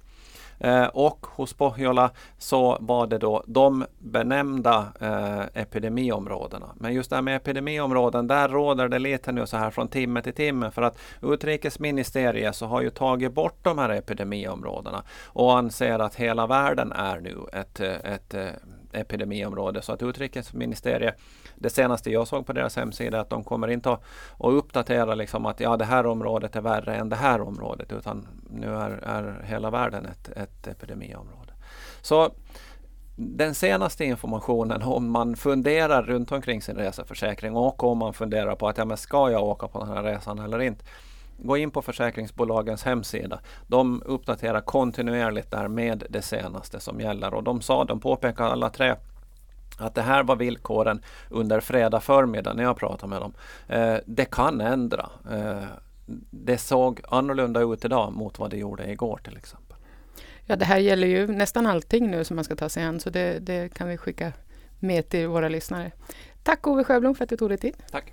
Eh, 0.62 0.87
och 0.87 1.27
hos 1.27 1.53
Pohjola 1.55 2.11
så 2.38 2.77
var 2.81 3.07
det 3.07 3.18
då 3.18 3.44
de 3.46 3.85
benämnda 3.98 4.87
eh, 5.01 5.62
epidemiområdena. 5.62 6.66
Men 6.75 6.94
just 6.94 7.11
det 7.11 7.16
här 7.16 7.22
med 7.22 7.37
epidemiområden, 7.37 8.27
där 8.27 8.48
råder 8.48 8.88
det 8.88 8.98
lite 8.98 9.33
nu 9.33 9.46
så 9.46 9.57
här 9.57 9.70
från 9.70 9.88
timme 9.88 10.22
till 10.22 10.33
timme 10.33 10.70
för 10.70 10.83
att 10.83 10.98
utrikesministeriet 11.22 12.57
så 12.57 12.66
har 12.66 12.83
ju 12.83 12.90
tagit 12.90 13.33
bort 13.33 13.59
de 13.62 13.79
här 13.79 13.88
epidemiområdena 13.88 15.03
och 15.27 15.59
anser 15.59 15.98
att 15.98 16.14
hela 16.14 16.46
världen 16.46 16.92
är 16.92 17.20
nu 17.20 17.37
ett, 17.53 17.81
ett 17.81 18.35
eh, 18.35 18.46
epidemiområde. 18.92 19.83
Så 19.83 19.92
att 19.92 20.02
utrikesministeriet, 20.02 21.14
det 21.57 21.70
senaste 21.70 22.11
jag 22.11 22.28
såg 22.28 22.46
på 22.46 22.52
deras 22.52 22.76
hemsida, 22.76 23.20
att 23.20 23.31
de 23.31 23.44
kommer 23.44 23.68
inte 23.68 23.90
att, 23.90 24.02
att 24.38 24.52
uppdatera 24.52 25.14
liksom 25.14 25.46
att 25.46 25.61
ja, 25.61 25.76
det 25.76 25.85
här 25.85 26.07
området 26.07 26.57
är 26.57 26.61
värre 26.61 26.96
än 26.96 27.09
det 27.09 27.16
här 27.16 27.40
området, 27.40 27.92
utan 27.92 28.28
nu 28.50 28.74
är, 28.74 28.90
är 28.90 29.44
hela 29.44 29.70
världen 29.70 30.07
ett, 30.07 30.28
ett 30.28 30.66
epidemiområde. 30.66 31.52
Så 32.02 32.31
den 33.16 33.55
senaste 33.55 34.05
informationen 34.05 34.83
om 34.83 35.11
man 35.11 35.37
funderar 35.37 36.02
runt 36.02 36.33
omkring 36.33 36.62
sin 36.62 36.76
reseförsäkring 36.76 37.57
och 37.57 37.85
om 37.85 37.98
man 37.98 38.14
funderar 38.14 38.57
på 38.57 38.68
att 38.68 38.78
ja, 38.78 38.85
men 38.85 38.96
ska 38.96 39.31
jag 39.31 39.42
åka 39.42 39.68
på 39.68 39.78
den 39.78 39.88
här 39.88 40.02
resan 40.02 40.38
eller 40.38 40.59
inte. 40.61 40.85
Gå 41.44 41.57
in 41.57 41.70
på 41.70 41.83
försäkringsbolagens 41.83 42.83
hemsida. 42.85 43.40
De 43.66 44.02
uppdaterar 44.07 44.61
kontinuerligt 44.61 45.50
där 45.50 45.68
med 45.68 46.05
det 46.11 46.22
senaste 46.22 46.81
som 46.81 47.00
gäller 47.00 47.35
och 47.35 47.42
de 47.42 47.61
sa, 47.61 47.85
de 47.85 48.00
påpekar 48.00 48.44
alla 48.44 48.70
tre 48.70 48.94
att 49.78 49.94
det 49.94 50.02
här 50.02 50.22
var 50.22 50.37
villkoren 50.37 51.02
under 51.31 51.61
fredag 51.61 52.00
förmiddag 52.00 52.55
när 52.55 52.62
jag 52.62 52.76
pratade 52.76 53.11
med 53.11 53.20
dem. 53.20 53.33
Eh, 53.68 53.96
det 54.07 54.24
kan 54.24 54.61
ändra. 54.61 55.11
Eh, 55.31 55.64
det 56.31 56.59
såg 56.59 57.00
annorlunda 57.09 57.61
ut 57.61 57.85
idag 57.85 58.12
mot 58.12 58.38
vad 58.38 58.50
det 58.50 58.57
gjorde 58.57 58.90
igår 58.90 59.20
till 59.24 59.37
exempel. 59.37 59.76
Ja, 60.46 60.57
det 60.57 60.64
här 60.64 60.78
gäller 60.78 61.07
ju 61.07 61.26
nästan 61.26 61.66
allting 61.66 62.11
nu 62.11 62.24
som 62.24 62.37
man 62.37 62.44
ska 62.44 62.57
ta 62.57 62.68
sig 62.68 62.85
an, 62.85 63.00
så 63.00 63.11
det, 63.11 63.38
det 63.38 63.74
kan 63.74 63.88
vi 63.88 63.96
skicka 63.96 64.33
med 64.78 65.09
till 65.09 65.28
våra 65.28 65.48
lyssnare. 65.48 65.92
Tack 66.42 66.66
Ove 66.66 66.85
Sjöblom 66.85 67.14
för 67.14 67.24
att 67.24 67.31
du 67.31 67.37
tog 67.37 67.48
dig 67.48 67.59
tid. 67.59 67.76
Tack. 67.90 68.12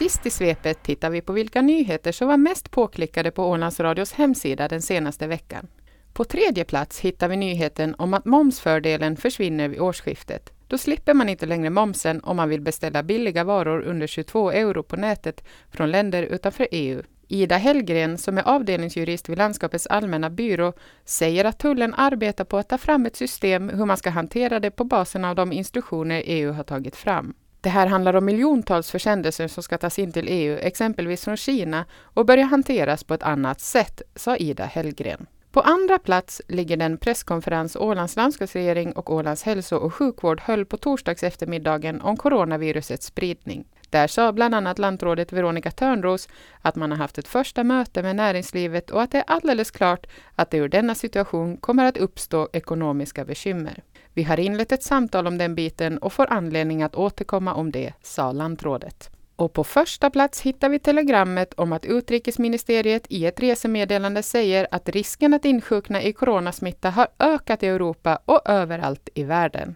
Sist 0.00 0.26
i 0.26 0.30
svepet 0.30 0.82
tittar 0.82 1.10
vi 1.10 1.20
på 1.20 1.32
vilka 1.32 1.62
nyheter 1.62 2.12
som 2.12 2.28
var 2.28 2.36
mest 2.36 2.70
påklickade 2.70 3.30
på 3.30 3.44
Ålands 3.44 3.80
Radios 3.80 4.12
hemsida 4.12 4.68
den 4.68 4.82
senaste 4.82 5.26
veckan. 5.26 5.66
På 6.12 6.24
tredje 6.24 6.64
plats 6.64 7.00
hittar 7.00 7.28
vi 7.28 7.36
nyheten 7.36 7.94
om 7.98 8.14
att 8.14 8.24
momsfördelen 8.24 9.16
försvinner 9.16 9.68
vid 9.68 9.80
årsskiftet. 9.80 10.52
Då 10.66 10.78
slipper 10.78 11.14
man 11.14 11.28
inte 11.28 11.46
längre 11.46 11.70
momsen 11.70 12.20
om 12.20 12.36
man 12.36 12.48
vill 12.48 12.60
beställa 12.60 13.02
billiga 13.02 13.44
varor 13.44 13.82
under 13.82 14.06
22 14.06 14.50
euro 14.50 14.82
på 14.82 14.96
nätet 14.96 15.44
från 15.70 15.90
länder 15.90 16.22
utanför 16.22 16.68
EU. 16.70 17.02
Ida 17.28 17.56
Hellgren, 17.56 18.18
som 18.18 18.38
är 18.38 18.48
avdelningsjurist 18.48 19.28
vid 19.28 19.38
Landskapets 19.38 19.86
allmänna 19.86 20.30
byrå, 20.30 20.72
säger 21.04 21.44
att 21.44 21.58
tullen 21.58 21.94
arbetar 21.94 22.44
på 22.44 22.58
att 22.58 22.68
ta 22.68 22.78
fram 22.78 23.06
ett 23.06 23.16
system 23.16 23.68
hur 23.68 23.84
man 23.84 23.96
ska 23.96 24.10
hantera 24.10 24.60
det 24.60 24.70
på 24.70 24.84
basen 24.84 25.24
av 25.24 25.34
de 25.34 25.52
instruktioner 25.52 26.22
EU 26.26 26.52
har 26.52 26.64
tagit 26.64 26.96
fram. 26.96 27.34
Det 27.62 27.68
här 27.68 27.86
handlar 27.86 28.16
om 28.16 28.24
miljontals 28.24 28.90
försändelser 28.90 29.48
som 29.48 29.62
ska 29.62 29.78
tas 29.78 29.98
in 29.98 30.12
till 30.12 30.28
EU, 30.28 30.58
exempelvis 30.58 31.24
från 31.24 31.36
Kina, 31.36 31.84
och 32.02 32.26
börja 32.26 32.44
hanteras 32.44 33.04
på 33.04 33.14
ett 33.14 33.22
annat 33.22 33.60
sätt, 33.60 34.02
sa 34.14 34.36
Ida 34.36 34.64
Hellgren. 34.64 35.26
På 35.52 35.60
andra 35.60 35.98
plats 35.98 36.42
ligger 36.48 36.76
den 36.76 36.98
presskonferens 36.98 37.76
Ålands 37.76 38.16
landskapsregering 38.16 38.92
och 38.92 39.12
Ålands 39.12 39.42
hälso 39.42 39.76
och 39.76 39.94
sjukvård 39.94 40.40
höll 40.40 40.66
på 40.66 40.76
torsdags 40.76 41.22
eftermiddagen 41.22 42.00
om 42.00 42.16
coronavirusets 42.16 43.06
spridning. 43.06 43.64
Där 43.90 44.06
sa 44.06 44.32
bland 44.32 44.54
annat 44.54 44.78
lantrådet 44.78 45.32
Veronica 45.32 45.70
Törnros 45.70 46.28
att 46.60 46.76
man 46.76 46.90
har 46.90 46.98
haft 46.98 47.18
ett 47.18 47.28
första 47.28 47.64
möte 47.64 48.02
med 48.02 48.16
näringslivet 48.16 48.90
och 48.90 49.02
att 49.02 49.10
det 49.10 49.18
är 49.18 49.24
alldeles 49.26 49.70
klart 49.70 50.06
att 50.34 50.50
det 50.50 50.56
ur 50.58 50.68
denna 50.68 50.94
situation 50.94 51.56
kommer 51.56 51.84
att 51.84 51.96
uppstå 51.96 52.48
ekonomiska 52.52 53.24
bekymmer. 53.24 53.82
Vi 54.14 54.22
har 54.22 54.40
inlett 54.40 54.72
ett 54.72 54.82
samtal 54.82 55.26
om 55.26 55.38
den 55.38 55.54
biten 55.54 55.98
och 55.98 56.12
får 56.12 56.32
anledning 56.32 56.82
att 56.82 56.94
återkomma 56.96 57.54
om 57.54 57.70
det, 57.70 57.92
sa 58.02 58.32
lantrådet. 58.32 59.10
Och 59.36 59.52
på 59.52 59.64
första 59.64 60.10
plats 60.10 60.40
hittar 60.40 60.68
vi 60.68 60.78
telegrammet 60.78 61.54
om 61.54 61.72
att 61.72 61.84
utrikesministeriet 61.84 63.06
i 63.08 63.26
ett 63.26 63.40
resemeddelande 63.40 64.22
säger 64.22 64.66
att 64.70 64.88
risken 64.88 65.34
att 65.34 65.44
insjukna 65.44 66.02
i 66.02 66.12
coronasmitta 66.12 66.90
har 66.90 67.08
ökat 67.18 67.62
i 67.62 67.66
Europa 67.66 68.18
och 68.24 68.48
överallt 68.48 69.08
i 69.14 69.24
världen. 69.24 69.74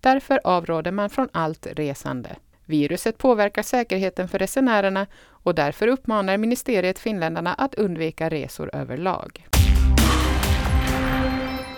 Därför 0.00 0.40
avråder 0.44 0.92
man 0.92 1.10
från 1.10 1.28
allt 1.32 1.66
resande. 1.66 2.36
Viruset 2.64 3.18
påverkar 3.18 3.62
säkerheten 3.62 4.28
för 4.28 4.38
resenärerna 4.38 5.06
och 5.26 5.54
därför 5.54 5.88
uppmanar 5.88 6.36
ministeriet 6.36 6.98
finländarna 6.98 7.54
att 7.54 7.74
undvika 7.74 8.28
resor 8.28 8.70
överlag. 8.74 9.46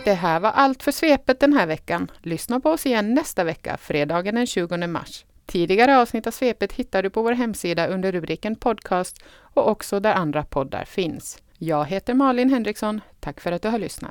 Det 0.04 0.14
här 0.14 0.40
var 0.40 0.50
allt 0.50 0.82
för 0.82 0.92
svepet 0.92 1.40
den 1.40 1.52
här 1.52 1.66
veckan. 1.66 2.10
Lyssna 2.22 2.60
på 2.60 2.70
oss 2.70 2.86
igen 2.86 3.14
nästa 3.14 3.44
vecka, 3.44 3.76
fredagen 3.76 4.34
den 4.34 4.46
20 4.46 4.86
mars. 4.86 5.24
Tidigare 5.46 5.98
avsnitt 5.98 6.26
av 6.26 6.30
svepet 6.30 6.72
hittar 6.72 7.02
du 7.02 7.10
på 7.10 7.22
vår 7.22 7.32
hemsida 7.32 7.86
under 7.86 8.12
rubriken 8.12 8.56
podcast 8.56 9.22
och 9.54 9.68
också 9.68 10.00
där 10.00 10.14
andra 10.14 10.44
poddar 10.44 10.84
finns. 10.84 11.42
Jag 11.58 11.84
heter 11.84 12.14
Malin 12.14 12.50
Henriksson. 12.50 13.00
Tack 13.20 13.40
för 13.40 13.52
att 13.52 13.62
du 13.62 13.68
har 13.68 13.78
lyssnat. 13.78 14.10